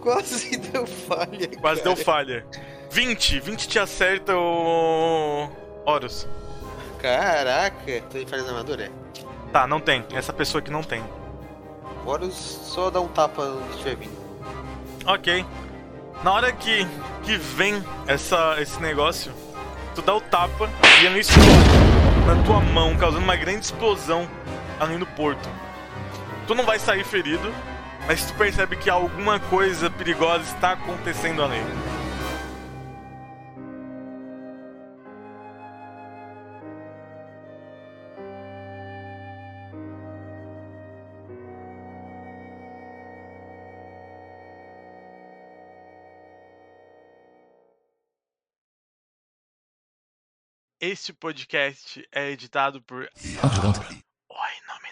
[0.00, 1.48] Quase deu falha.
[1.60, 1.94] Quase cara.
[1.94, 2.46] deu falha.
[2.90, 5.48] 20, 20 te acerta o.
[5.86, 6.26] Horus.
[7.00, 8.90] Caraca, tem falha na armadura?
[9.52, 10.04] Tá, não tem.
[10.12, 11.02] Essa pessoa aqui não tem.
[12.04, 14.16] Horus só dá um tapa onde estiver vindo.
[15.06, 15.44] Ok.
[16.22, 16.86] Na hora que,
[17.24, 19.32] que vem essa, esse negócio,
[19.94, 20.68] tu dá o tapa
[21.00, 21.46] e ele explode
[22.26, 24.28] na tua mão, causando uma grande explosão
[24.78, 25.48] ali no porto.
[26.46, 27.52] Tu não vai sair ferido,
[28.06, 31.60] mas tu percebe que alguma coisa perigosa está acontecendo ali.
[50.80, 54.91] Este podcast é editado por O Inominável.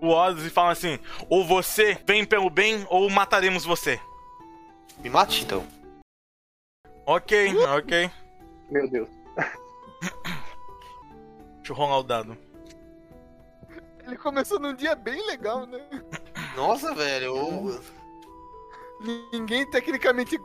[0.00, 0.98] O Ozzy fala assim:
[1.28, 4.00] ou você vem pelo bem, ou mataremos você.
[4.98, 5.66] Me mate então.
[7.06, 8.10] Ok, ok.
[8.70, 9.08] Meu Deus.
[11.56, 12.36] Deixa eu rolar o dado.
[14.06, 15.80] Ele começou num dia bem legal, né?
[16.56, 17.36] Nossa, velho.
[17.36, 17.80] eu-
[19.32, 20.38] Ninguém tecnicamente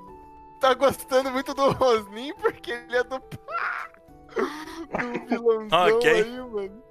[0.61, 3.19] tá gostando muito do Rosnin porque ele é do.
[3.19, 6.09] do vilãozão Ok.
[6.11, 6.83] aí, mano.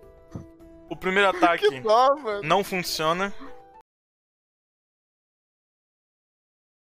[0.95, 2.15] O primeiro Que ataque dó,
[2.45, 3.35] não funciona.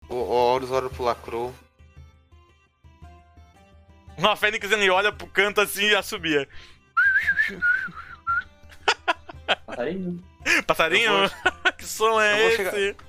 [0.09, 1.55] O Horus olha pro Lacro.
[4.17, 6.49] Uma Fênix ele olha pro canto assim e assobia.
[9.67, 10.25] Passarinho.
[10.67, 11.13] Passarinho?
[11.77, 12.57] que som é Eu vou esse?
[12.57, 13.05] chegar-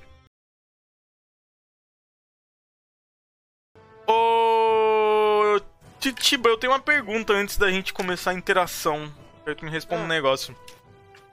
[4.05, 5.61] Ô.
[6.01, 9.09] Titiba, eu tenho uma pergunta antes da gente começar a interação.
[9.45, 10.53] Quero que me responda um negócio.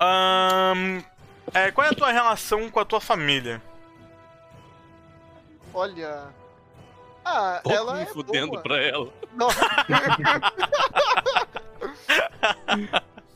[0.00, 1.00] Ahn,
[1.54, 3.62] é, qual é a tua relação com a tua família?
[5.72, 6.28] Olha.
[7.24, 8.62] Ah, Pouco ela me é fudendo boa.
[8.62, 9.08] pra ela.
[9.32, 9.48] Não.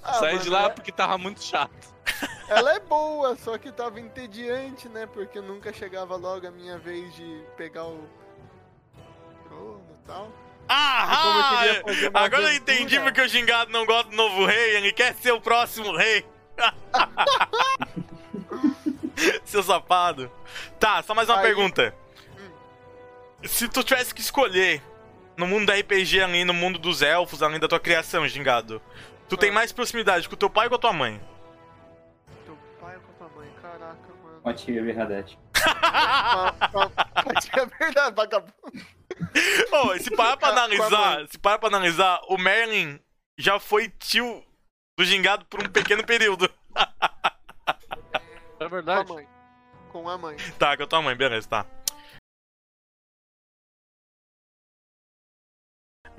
[0.02, 1.90] Ah, Sai mano, de lá é- porque tava muito chato.
[2.48, 5.06] Ela é boa, só que tava entediante, né?
[5.06, 8.08] Porque nunca chegava logo a minha vez de pegar o
[9.46, 10.32] trono e tal.
[10.68, 15.14] Ah, uma agora eu entendi porque o Gingado não gosta do novo rei, ele quer
[15.16, 16.24] ser o próximo rei.
[19.44, 20.30] Seu safado.
[20.78, 21.94] Tá, só mais uma Aí- pergunta.
[23.44, 24.82] Se tu tivesse que escolher
[25.36, 28.80] no mundo da RPG ali, no mundo dos elfos, além da tua criação, Gingado,
[29.28, 29.54] tu tem Ah.
[29.54, 31.20] mais proximidade com o teu pai ou com a tua mãe?
[32.44, 33.50] Teu pai ou com a tua mãe?
[33.62, 34.40] Caraca, mano.
[34.42, 35.38] Com a tia Bernadette.
[37.78, 38.54] Verdade, vagabundo.
[39.72, 42.98] Ô, se parar pra Com analisar, se parar pra analisar, o Merlin
[43.36, 44.42] já foi tio
[45.00, 46.44] do Gingado por um pequeno período.
[46.76, 49.10] É Com a verdade.
[49.10, 49.26] mãe.
[49.90, 50.36] Com a mãe.
[50.58, 51.66] Tá, com a tua mãe, beleza, tá.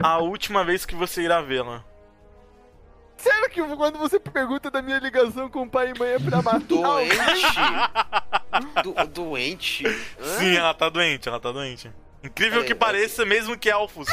[0.01, 1.85] A última vez que você irá vê-la.
[3.17, 6.59] Sério que quando você pergunta da minha ligação com pai e mãe é pra matar?
[6.61, 7.13] Doente?
[8.83, 9.83] Do- doente?
[10.39, 11.91] Sim, ela tá doente, ela tá doente.
[12.23, 12.75] Incrível É, que é.
[12.75, 14.07] pareça, mesmo que elfos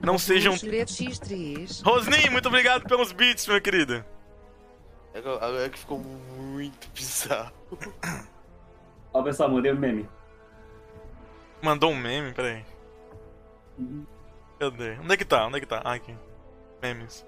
[0.00, 0.54] não sejam.
[0.54, 1.82] X3.
[1.84, 4.04] Rosnin, muito obrigado pelos beats, meu querido.
[5.14, 7.52] Agora agora que ficou muito bizarro.
[9.12, 10.08] Ó, pessoal, mandei o meme.
[11.62, 12.64] Mandou um meme, peraí.
[14.58, 14.98] Cadê?
[14.98, 15.46] Onde é que tá?
[15.46, 15.80] Onde é que tá?
[15.84, 16.14] Ah, aqui.
[16.82, 17.26] Memes.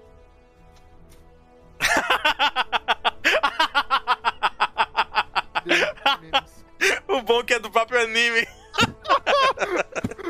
[6.21, 6.65] Memes.
[7.07, 8.47] o bom que é do próprio anime.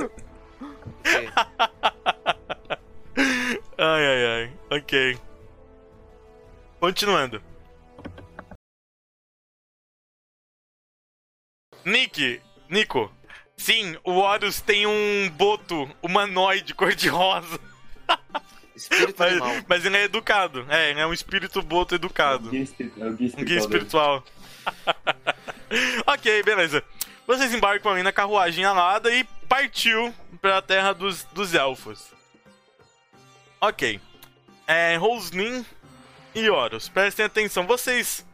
[3.81, 4.59] Ai, ai, ai.
[4.77, 5.17] Ok.
[6.79, 7.41] Continuando.
[11.85, 13.11] Nick, Nico.
[13.57, 17.59] Sim, o Horus tem um boto humanoide cor-de-rosa.
[18.75, 19.65] Espírito Mas, animal.
[19.67, 20.65] mas ele é educado.
[20.69, 22.49] É, ele é um espírito boto educado.
[22.49, 23.07] Guia espiritual.
[23.07, 24.23] É o guia Um guia espiritual.
[24.65, 26.05] espiritual.
[26.07, 26.81] ok, beleza.
[27.27, 32.13] Vocês embarcam ali na carruagem alada e partiu pra terra dos, dos elfos.
[33.61, 33.99] Ok.
[34.67, 35.65] É, Roslin
[36.33, 37.65] e Horus, prestem atenção.
[37.67, 38.25] Vocês.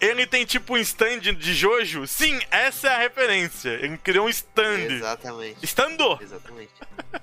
[0.00, 2.06] Ele tem tipo um stand de Jojo?
[2.06, 3.70] Sim, essa é a referência.
[3.70, 4.90] Ele criou um stand.
[4.92, 5.64] Exatamente.
[5.64, 6.18] Estando!
[6.20, 6.72] Exatamente.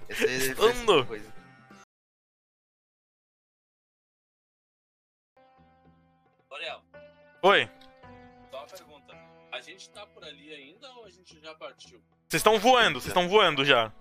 [0.09, 1.05] Essa é Estando.
[1.05, 1.33] coisa.
[6.51, 6.81] Ariel,
[7.41, 7.69] Oi,
[8.51, 9.13] só uma pergunta.
[9.51, 12.01] A gente tá por ali ainda ou a gente já partiu?
[12.29, 13.91] vocês estão voando, vocês estão voando já.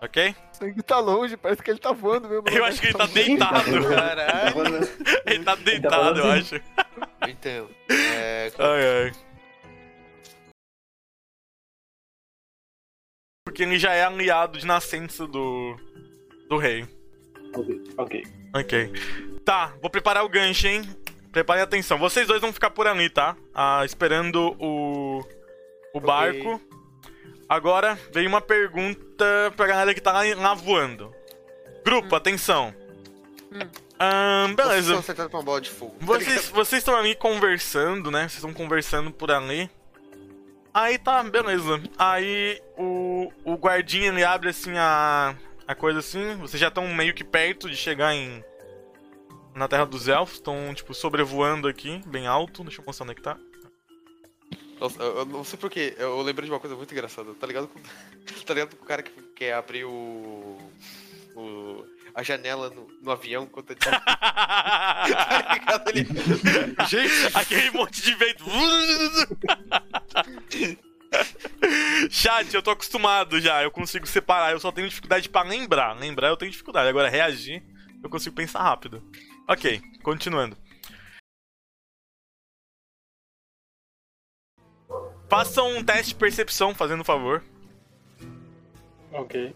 [0.00, 0.06] Tá.
[0.06, 0.34] Ok?
[0.52, 2.48] O sangue tá longe, parece que ele tá voando mesmo.
[2.48, 3.88] Eu acho que ele tá deitado.
[3.88, 4.88] Caralho.
[5.26, 6.54] Ele tá deitado, eu acho.
[7.28, 9.12] Então, é, Ai, ai.
[13.44, 15.76] Porque ele já é aliado de nascença do.
[16.48, 16.86] do rei.
[17.54, 18.22] Ok, Ok.
[18.54, 18.92] Ok.
[19.44, 20.82] Tá, vou preparar o gancho, hein?
[21.32, 21.98] Prepare atenção.
[21.98, 23.36] Vocês dois vão ficar por ali, tá?
[23.54, 25.24] Ah, esperando o.
[25.94, 26.60] o barco.
[27.48, 29.24] Agora veio uma pergunta
[29.56, 31.14] pra galera que tá lá, lá voando.
[31.84, 32.74] Grupo, atenção.
[33.50, 33.88] Hum.
[33.98, 34.78] Vocês beleza.
[34.80, 35.96] estão acertando pra uma bola de fogo.
[35.98, 38.20] tá Vocês vocês estão ali conversando, né?
[38.20, 39.68] Vocês estão conversando por ali.
[40.72, 41.82] Aí tá, beleza.
[41.98, 45.34] Aí o, o guardinha ele abre assim a,
[45.66, 46.36] a coisa assim.
[46.36, 48.44] Vocês já estão meio que perto de chegar em.
[49.54, 50.36] Na Terra dos Elfos.
[50.36, 52.62] Estão, tipo, sobrevoando aqui, bem alto.
[52.62, 53.36] Deixa eu mostrar onde é que tá.
[54.80, 57.34] Nossa, eu, eu não sei porquê, eu lembro de uma coisa muito engraçada.
[57.34, 57.80] Tá ligado com,
[58.44, 60.58] tá ligado com o cara que quer abrir o.
[61.34, 64.00] o a janela no, no avião enquanto ele tá.
[65.78, 66.88] tá ligado?
[66.88, 68.44] Gente, Aquele monte de vento.
[72.10, 73.62] Chat, eu tô acostumado já.
[73.62, 74.50] Eu consigo separar.
[74.50, 75.92] Eu só tenho dificuldade pra lembrar.
[75.92, 76.88] Lembrar eu tenho dificuldade.
[76.88, 77.62] Agora, reagir,
[78.02, 79.02] eu consigo pensar rápido.
[79.46, 80.56] Ok, continuando.
[85.28, 87.42] Façam um teste de percepção, fazendo um favor.
[89.12, 89.54] Ok.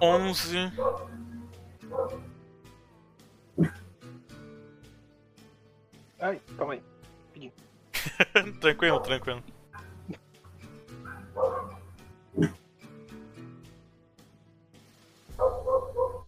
[0.00, 0.72] Onze.
[6.20, 6.82] Ai, calma aí.
[8.60, 9.42] tranquilo, tranquilo.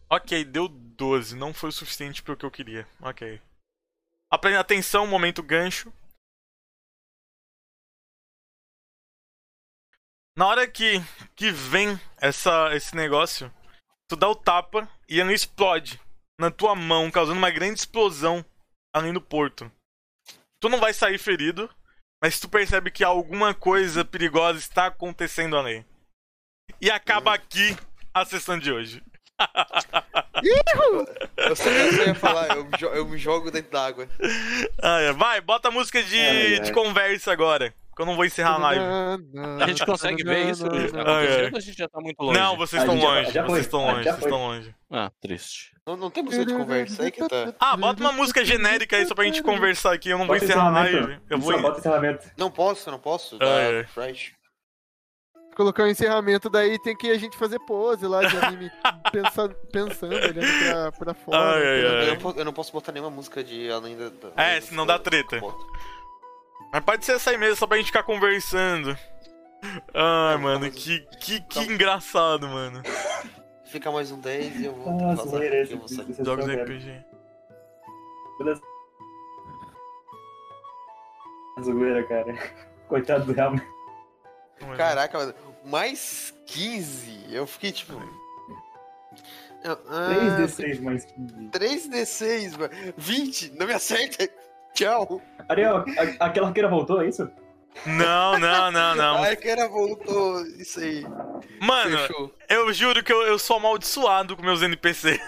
[0.08, 1.34] Ok, deu 12.
[1.36, 2.86] Não foi o suficiente pro que eu queria.
[3.00, 3.40] Ok.
[4.30, 5.92] Aprenda atenção, momento gancho.
[10.36, 10.98] Na hora que,
[11.34, 13.52] que vem essa, esse negócio,
[14.06, 16.00] tu dá o tapa e ele explode
[16.38, 18.44] na tua mão, causando uma grande explosão
[18.94, 19.70] além do porto.
[20.60, 21.74] Tu não vai sair ferido,
[22.22, 25.84] mas tu percebe que alguma coisa perigosa está acontecendo ali.
[26.80, 27.76] E acaba aqui
[28.12, 29.02] a sessão de hoje.
[31.36, 34.08] Eu só eu só ia falar, eu, eu me jogo dentro d'água.
[34.82, 35.12] Ah.
[35.16, 36.60] Vai, bota a música de, Ai, ai.
[36.60, 37.72] de conversa agora.
[37.94, 38.84] Que eu não vou encerrar a live.
[39.62, 41.50] A gente consegue ver isso acontecendo ai.
[41.50, 42.38] ou a gente já tá muito longe?
[42.38, 43.30] Não, vocês estão já- longe.
[43.30, 43.50] já foi.
[43.54, 44.74] Vocês estão Ah, longe, já vocês estão longe.
[44.92, 45.72] Ah, triste.
[45.86, 47.54] Não, não tem música de conversa, aí que tá.
[47.58, 50.10] Ah, bota uma música genérica aí só pra gente conversar aqui.
[50.10, 51.18] Eu não vou Bota encerrar a live.
[51.30, 51.52] Eu vou.
[51.54, 52.26] Só bota encerramento.
[52.36, 53.36] Não posso, não posso.
[53.36, 53.84] Ah, Tá é.
[53.84, 54.32] fresh.
[55.56, 58.70] Colocar o encerramento, daí tem que a gente fazer pose lá de anime
[59.10, 61.38] pensa, pensando, olhando pra, pra fora.
[61.38, 62.02] Ai, ai, ai.
[62.02, 64.10] Eu não, posso, eu não posso botar nenhuma música de além da.
[64.10, 65.40] da- É, senão dá treta.
[66.70, 68.96] Mas pode ser essa aí mesmo, só pra gente ficar conversando.
[69.94, 72.82] Ai, mano, que, que, que engraçado, mano.
[73.64, 75.42] Fica mais um 10 e eu vou Ah, vazar.
[75.42, 75.72] esse.
[75.72, 76.14] eu vou sair.
[76.20, 76.46] é Jogos.
[76.46, 77.04] RPG.
[78.38, 78.60] Beleza.
[81.64, 82.34] Zoeira, cara.
[82.88, 83.54] Coitado do Real.
[84.76, 85.34] Caraca, mano,
[85.66, 87.26] mais 15.
[87.30, 87.92] Eu fiquei tipo.
[89.64, 91.34] Eu- ah, 3d6 mais 15.
[91.50, 92.94] 3d6, mano.
[92.96, 94.28] 20, não me acerta.
[94.74, 95.20] Tchau.
[95.48, 95.78] Ariel,
[96.18, 97.28] a- aquela arqueira voltou, é isso?
[97.84, 99.22] Não, não, não, não.
[99.22, 100.40] Ai, que era voltou.
[100.46, 101.04] Isso aí.
[101.60, 102.34] Mano, Fechou.
[102.48, 105.20] eu juro que eu, eu sou amaldiçoado com meus NPC.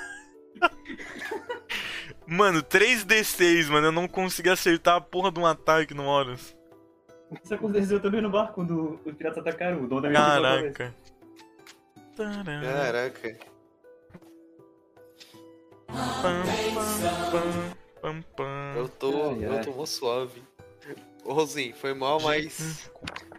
[2.26, 3.86] Mano, 3D6, mano.
[3.86, 6.54] Eu não consegui acertar a porra de um ataque no Horus.
[7.42, 9.84] Isso aconteceu também no barco quando os piratas atacaram.
[9.84, 10.20] O dono da minha.
[10.20, 10.94] Caraca.
[12.16, 13.36] Caraca.
[15.86, 16.42] pam,
[17.30, 17.42] pam,
[18.00, 18.74] pam, pam.
[18.76, 19.30] Eu tô.
[19.30, 20.42] Ai, Eu tô mó suave.
[21.24, 22.90] Ô, Rosinho, foi mal, mas.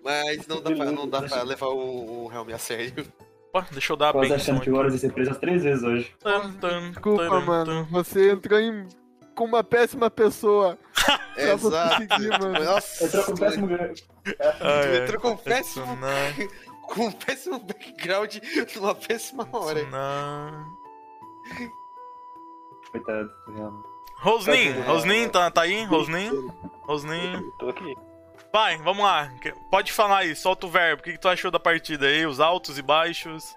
[0.04, 3.06] Mas não dá pra, não dá pra levar o, o Helm a sério.
[3.52, 5.84] Opa, deixa eu dar a Quase benção achando que Horus ia ser preso três vezes
[5.84, 6.16] hoje.
[6.92, 7.88] Desculpa, mano.
[7.92, 8.88] Você entrou em...
[9.34, 10.78] com uma péssima pessoa.
[11.40, 12.08] Você Exato.
[12.08, 12.64] conseguir, mano.
[12.66, 13.94] Nossa, Entrou com um péssimo ganho.
[14.62, 15.98] Ai, entrou com um péssimo,
[16.82, 18.38] com um péssimo background
[18.76, 19.82] numa péssima hora.
[22.92, 23.90] Coitado, realmente.
[24.18, 25.86] Rosnin, Rosnin, tá, tá aí?
[25.86, 26.30] Rosnin?
[26.84, 27.52] Rosnin.
[27.58, 27.96] Tô aqui.
[28.52, 29.32] Vai, vamos lá.
[29.72, 31.02] Pode falar aí, solta o verbo.
[31.02, 32.26] O que, que tu achou da partida aí?
[32.26, 33.56] Os altos e baixos?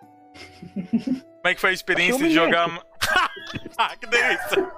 [0.74, 2.54] Como é que foi a experiência de humilhante.
[2.54, 2.82] jogar.
[3.76, 4.72] ah, que delícia!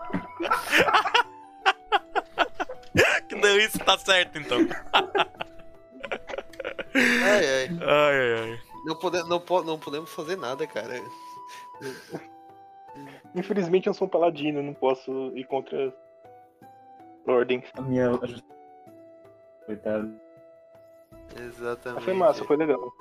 [3.29, 4.59] que delícia, tá certo então.
[6.95, 7.69] Ai, ai.
[7.81, 8.61] Ai, ai, ai.
[8.87, 10.95] Não, pode, não, não podemos fazer nada, cara.
[13.35, 15.93] Infelizmente eu sou um paladino, não posso ir contra
[17.27, 17.65] ordens.
[17.77, 18.11] A minha.
[19.66, 20.15] Coitado.
[21.37, 21.95] Exatamente.
[21.97, 22.93] Mas foi massa, foi legal.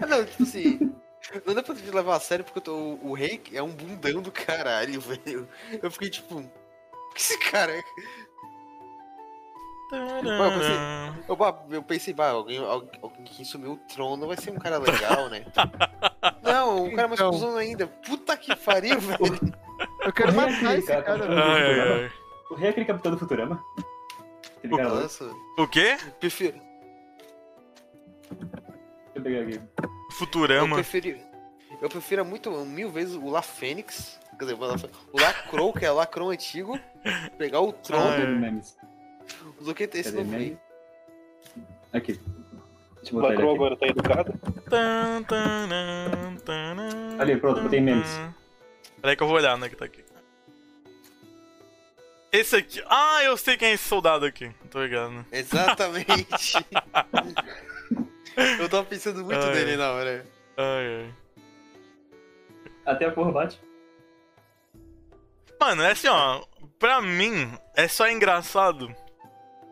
[0.00, 0.94] Ah, Não, tipo assim.
[1.46, 3.68] Não dá pra te levar a sério porque eu tô- o, o rei é um
[3.68, 5.46] bundão do caralho, velho.
[5.82, 6.36] Eu fiquei tipo.
[6.38, 7.82] "O que esse cara é?"
[11.28, 12.90] Eu, ba- eu pensei, bah, alguém, alguém,
[13.24, 15.44] que assumiu o trono vai ser um cara legal, né?
[16.42, 17.30] Não, um cara mais Então.
[17.30, 17.86] cuzão ainda.
[17.86, 19.54] Puta que pariu, velho.
[20.04, 22.10] Eu quero O matar esse cara.
[22.50, 23.62] O rei é aquele capitão do Futurama.
[24.58, 25.06] Aquele cara lá.
[25.58, 25.96] O quê?
[26.18, 26.60] prefiro,
[28.30, 29.54] Deixa eu pegar aqui.
[29.82, 30.74] eu Futurama.
[30.76, 31.20] preferi.
[31.80, 34.18] Eu prefiro muito, mil vezes o La Fênix.
[34.38, 36.78] Quer dizer, o La Fê- o Lacrou, que é o Lacrão antigo.
[37.38, 38.60] Pegar o Ah, trono é.
[39.60, 40.56] Do que ter esse rei.
[41.92, 42.20] Aqui.
[42.96, 43.56] Deixa eu O botar ele Lacrou aqui.
[43.56, 44.32] agora tá educado.
[44.68, 48.08] Tan, taran, taran, Ali, pronto, botei memes.
[49.00, 50.04] Peraí que eu vou olhar, né, que tá aqui.
[52.32, 52.82] Esse aqui.
[52.86, 54.50] Ah, eu sei quem é esse soldado aqui.
[54.70, 55.26] Tô ligado.
[55.32, 56.54] Exatamente.
[58.60, 59.54] eu tava pensando muito Ai.
[59.54, 60.26] nele na hora.
[60.56, 61.14] Ai, ai.
[62.86, 63.60] Até a porra bate.
[65.60, 66.42] Mano, é assim, ó.
[66.78, 68.94] Pra mim, é só engraçado.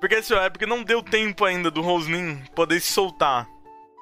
[0.00, 3.48] Porque assim, ó, é porque não deu tempo ainda do Rosnin poder se soltar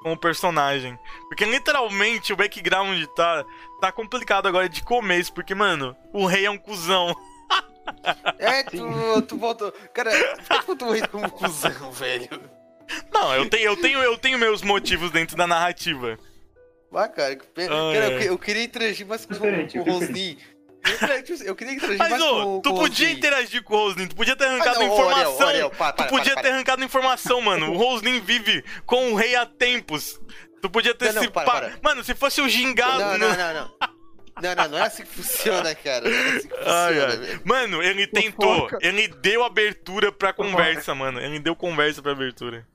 [0.01, 0.97] como personagem.
[1.27, 3.43] Porque literalmente o background tá,
[3.81, 5.33] tá complicado agora de começo.
[5.33, 7.15] Porque, mano, o rei é um cuzão.
[8.37, 9.71] É, tu, tu voltou.
[9.93, 12.27] Cara, por que tu botou ele como cuzão, velho?
[13.13, 16.19] Não, eu tenho, eu tenho, eu tenho meus motivos dentro da narrativa.
[16.93, 17.73] Ah, cara, que pena.
[17.73, 18.21] Ai, cara, eu, ai.
[18.23, 20.05] que- eu queria interagir mais com, Diferente, com o diferente.
[20.05, 20.37] Rosnin.
[21.45, 24.07] Eu, queria interagir Mas, mais ô, com, tu com o podia interagir com o Rosnin,
[24.07, 25.31] tu podia ter Ah, arrancado informação.
[25.33, 27.71] Ariel, Ariel, para, para, tu podia para, ter arrancado informação, mano.
[27.73, 30.19] O Rosnin vive com o rei há tempos.
[30.61, 31.73] Tu podia ter Não, não, se para, pa- para.
[31.83, 32.99] Mano, se fosse o gingado.
[32.99, 33.71] Não, no- não, não, não.
[34.39, 36.07] Não, não, não é assim que funciona, cara.
[36.07, 37.41] Não é assim que funciona.
[37.43, 38.69] Mano, ele tentou.
[38.81, 41.19] Ele deu abertura pra conversa, mano.
[41.19, 42.65] Ele deu conversa pra abertura.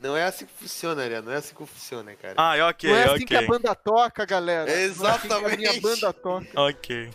[0.00, 1.22] Não é assim que funciona, Ariel.
[1.22, 2.34] Não é assim que funciona, cara.
[2.36, 3.26] Ah, ok, Não é assim ok.
[3.26, 4.64] que a banda toca, galera.
[4.66, 5.56] Não é assim que a Exatamente.
[5.58, 6.60] minha banda toca.
[6.60, 7.10] Ok.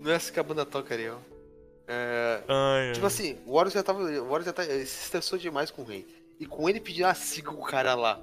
[0.00, 1.20] Não é assim que a banda toca, Ariel.
[1.86, 2.92] É, Ai, ai.
[2.92, 4.00] Tipo assim, o Horus já tava.
[4.02, 6.06] O Horus já tá, ele se estressou demais com o rei.
[6.38, 8.20] E com ele pedir ah, siga o cara lá.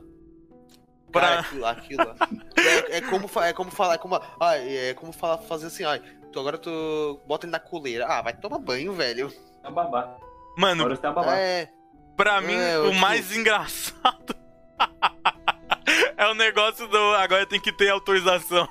[1.12, 2.16] Pra- Cara, aquilo, aquilo lá.
[2.58, 4.16] é, é como, é como falar, é como.
[4.40, 6.00] Ah, é como falar, fazer assim, ah,
[6.32, 8.06] tu agora tu bota ele na coleira.
[8.08, 9.32] Ah, vai tomar banho, velho.
[9.64, 10.18] É um babá.
[10.58, 11.38] Mano, Agora você tem uma babá.
[11.38, 11.70] É.
[12.16, 14.36] pra mim, É, o mais engraçado
[16.18, 16.98] é o negócio do.
[17.16, 18.68] Agora tem que ter autorização.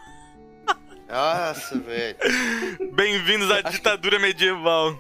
[1.08, 2.16] Nossa, velho.
[2.92, 4.96] Bem-vindos à ditadura medieval.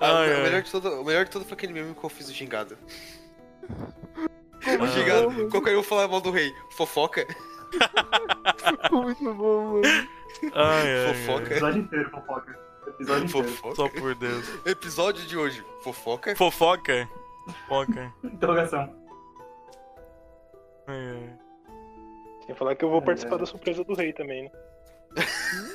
[0.00, 0.42] Ah, Ai, o, ai.
[0.42, 2.76] melhor de tudo, o melhor de tudo foi aquele meme que eu fiz do gingado.
[4.64, 6.52] Como O gingado, qualquer um falar mal do rei.
[6.76, 7.26] Fofoca.
[8.82, 10.08] Ficou muito bom, mano.
[10.54, 11.50] Ai, ai, Fofoca.
[11.52, 12.58] Episódio inteiro, fofoca.
[12.88, 13.48] Episódio inteiro.
[13.48, 13.74] Fofoca.
[13.76, 14.46] Só por Deus.
[14.66, 15.64] Episódio de hoje.
[15.84, 16.34] Fofoca.
[16.36, 17.08] Fofoca?
[17.52, 18.12] Fofoca.
[18.24, 18.94] Interrogação.
[20.86, 21.32] Ai.
[22.46, 24.50] Sem falar que eu vou participar da surpresa do rei também, né?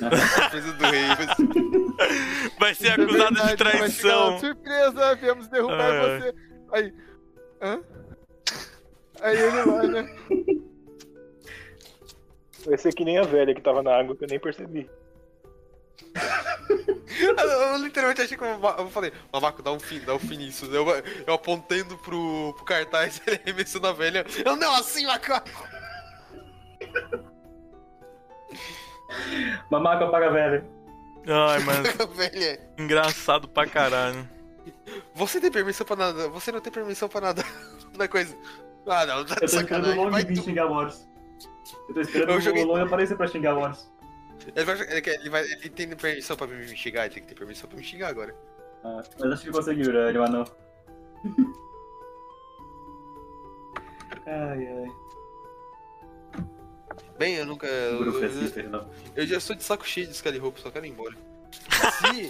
[0.00, 1.02] Surpresa do rei.
[1.08, 4.38] mas- Vai ser É acusado de traição.
[4.38, 6.18] Surpresa, viemos derrubar ai.
[6.20, 6.34] você.
[6.72, 6.94] Aí.
[7.62, 7.80] Hã?
[9.20, 10.16] Aí ele vai, né?
[12.66, 14.90] Vai ser que nem a velha que tava na água que eu nem percebi.
[17.20, 20.36] Eu, eu literalmente achei que eu, eu falei, Mamaco, dá um fim, dá um fim
[20.36, 20.66] nisso.
[20.66, 20.84] Eu,
[21.26, 24.24] eu apontando pro, pro cartaz, ele arremessando a velha.
[24.44, 25.68] Eu não, assim, macaco.
[29.70, 30.64] Mamaco apaga velho.
[31.26, 31.82] Ai, mano,
[32.78, 34.28] engraçado pra caralho.
[35.14, 36.28] você tem permissão pra nadar?
[36.28, 37.46] Você não tem permissão pra nadar
[37.96, 38.36] na coisa.
[38.86, 39.94] Ah, não, tá Eu de tô esperando o.
[39.94, 41.08] Long vir xingar o Horus.
[41.88, 43.90] Eu tô esperando Eu joguei- o Long aparecer pra xingar o Horus.
[44.54, 47.28] Ele, vai, ele, quer- ele, vai, ele tem permissão pra me xingar, ele tem que
[47.28, 48.34] ter permissão pra me xingar agora.
[48.82, 50.44] Ah, mas acho que conseguiu, né, ele não.
[54.26, 54.92] ai, ai.
[57.18, 57.66] Bem, eu nunca.
[57.66, 58.90] Eu, Bruno eu, não.
[59.14, 61.14] eu já estou de saco cheio de Scully Hope, só quero ir embora.
[61.54, 62.28] Se,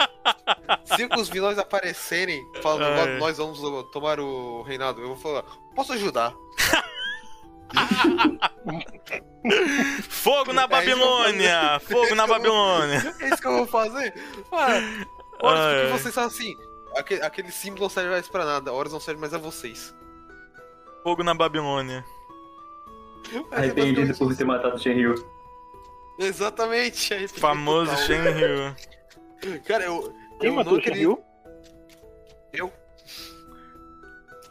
[0.96, 3.18] se os vilões aparecerem falando, Ai.
[3.18, 3.58] nós vamos
[3.90, 5.42] tomar o reinado, eu vou falar,
[5.74, 6.34] posso ajudar?
[10.08, 11.80] Fogo na É Babilônia!
[11.80, 13.14] Fogo na Babilônia!
[13.20, 14.12] É isso que eu vou fazer?
[14.50, 15.90] Porque ai.
[15.90, 16.54] vocês são assim.
[16.96, 19.94] Aquele, aquele símbolo não serve mais pra nada, horas não serve mais a vocês.
[21.02, 22.04] Fogo na Babilônia.
[23.32, 25.14] É Arrependido basicamente por ter matado Shenryu.
[25.14, 25.26] isso.
[26.18, 27.12] Exatamente.
[27.12, 28.06] arrependido Famoso total.
[28.06, 28.76] Shenryu.
[29.66, 30.14] Cara, eu.
[30.40, 31.22] Quem eu matou o Shenryu?
[32.52, 32.72] Eu?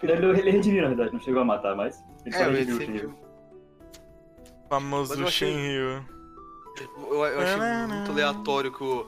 [0.01, 2.03] Ele, ele redimiu, na verdade, não chegou a matar, mas.
[2.25, 2.65] Ele É.
[2.65, 3.09] Shenryu.
[3.09, 6.05] Mas Famoso eu achei- Shenryu.
[6.97, 9.07] Eu, eu achei muito aleatório que o.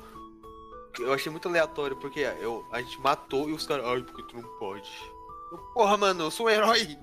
[0.99, 3.85] Eu achei muito aleatório porque eu, a gente matou e os caras.
[3.85, 4.89] Ai, porque tu não pode.
[5.51, 6.97] Eu, Porra, mano, eu sou um herói!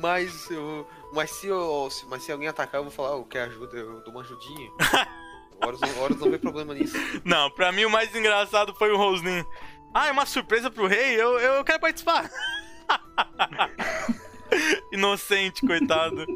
[0.00, 0.86] Mas eu.
[1.12, 1.88] Mas se eu.
[2.08, 4.70] Mas se alguém atacar, eu vou falar, eu quero ajuda, eu dou uma ajudinha.
[5.62, 6.96] Horas não, horas não vê problema nisso.
[7.22, 9.44] Não, pra mim o mais engraçado foi o Roslin.
[9.92, 11.20] Ah, é uma surpresa pro rei?
[11.20, 12.30] Eu, eu quero participar.
[14.92, 16.26] Inocente, coitado.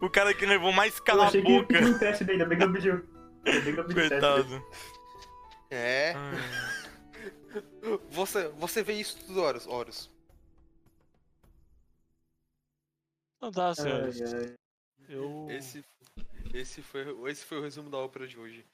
[0.00, 1.78] O cara que levou mais Eu cala a boca.
[1.78, 3.04] um teste dele, ainda bem que eu
[3.44, 3.94] eu pedi.
[3.94, 4.64] Coitado.
[5.70, 6.12] É.
[6.16, 7.62] Ai.
[8.10, 10.10] Você, você vê isso tudo horas, horas.
[13.40, 14.20] Não tá, senhores.
[14.20, 14.54] Ai, ai.
[15.08, 15.46] Eu.
[15.50, 15.84] Esse,
[16.52, 18.66] esse, foi, esse foi o resumo da ópera de hoje.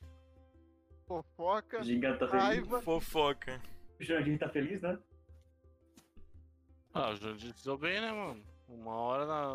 [1.07, 2.31] Fofoca, tá feliz.
[2.31, 2.81] raiva.
[2.81, 3.61] Fofoca.
[4.03, 4.99] O Jandir tá feliz, né?
[6.93, 8.45] Ah, o Jandir se deu bem, né, mano?
[8.67, 9.55] Uma hora na.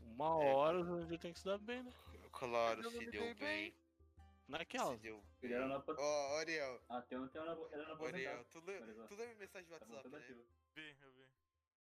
[0.00, 1.92] Uma hora o Jandir tem que se dar bem, né?
[2.30, 3.74] Claro, se deu bem.
[4.46, 4.94] Naquela.
[4.96, 5.82] Se deu era na...
[5.84, 9.16] Ó, Ariel, Ah, tem um, tem um, na- ele era na Ariel, tu, lê, tu
[9.16, 10.44] minha mensagem de Tá WhatsApp, né?
[10.76, 11.21] Vi, eu vi.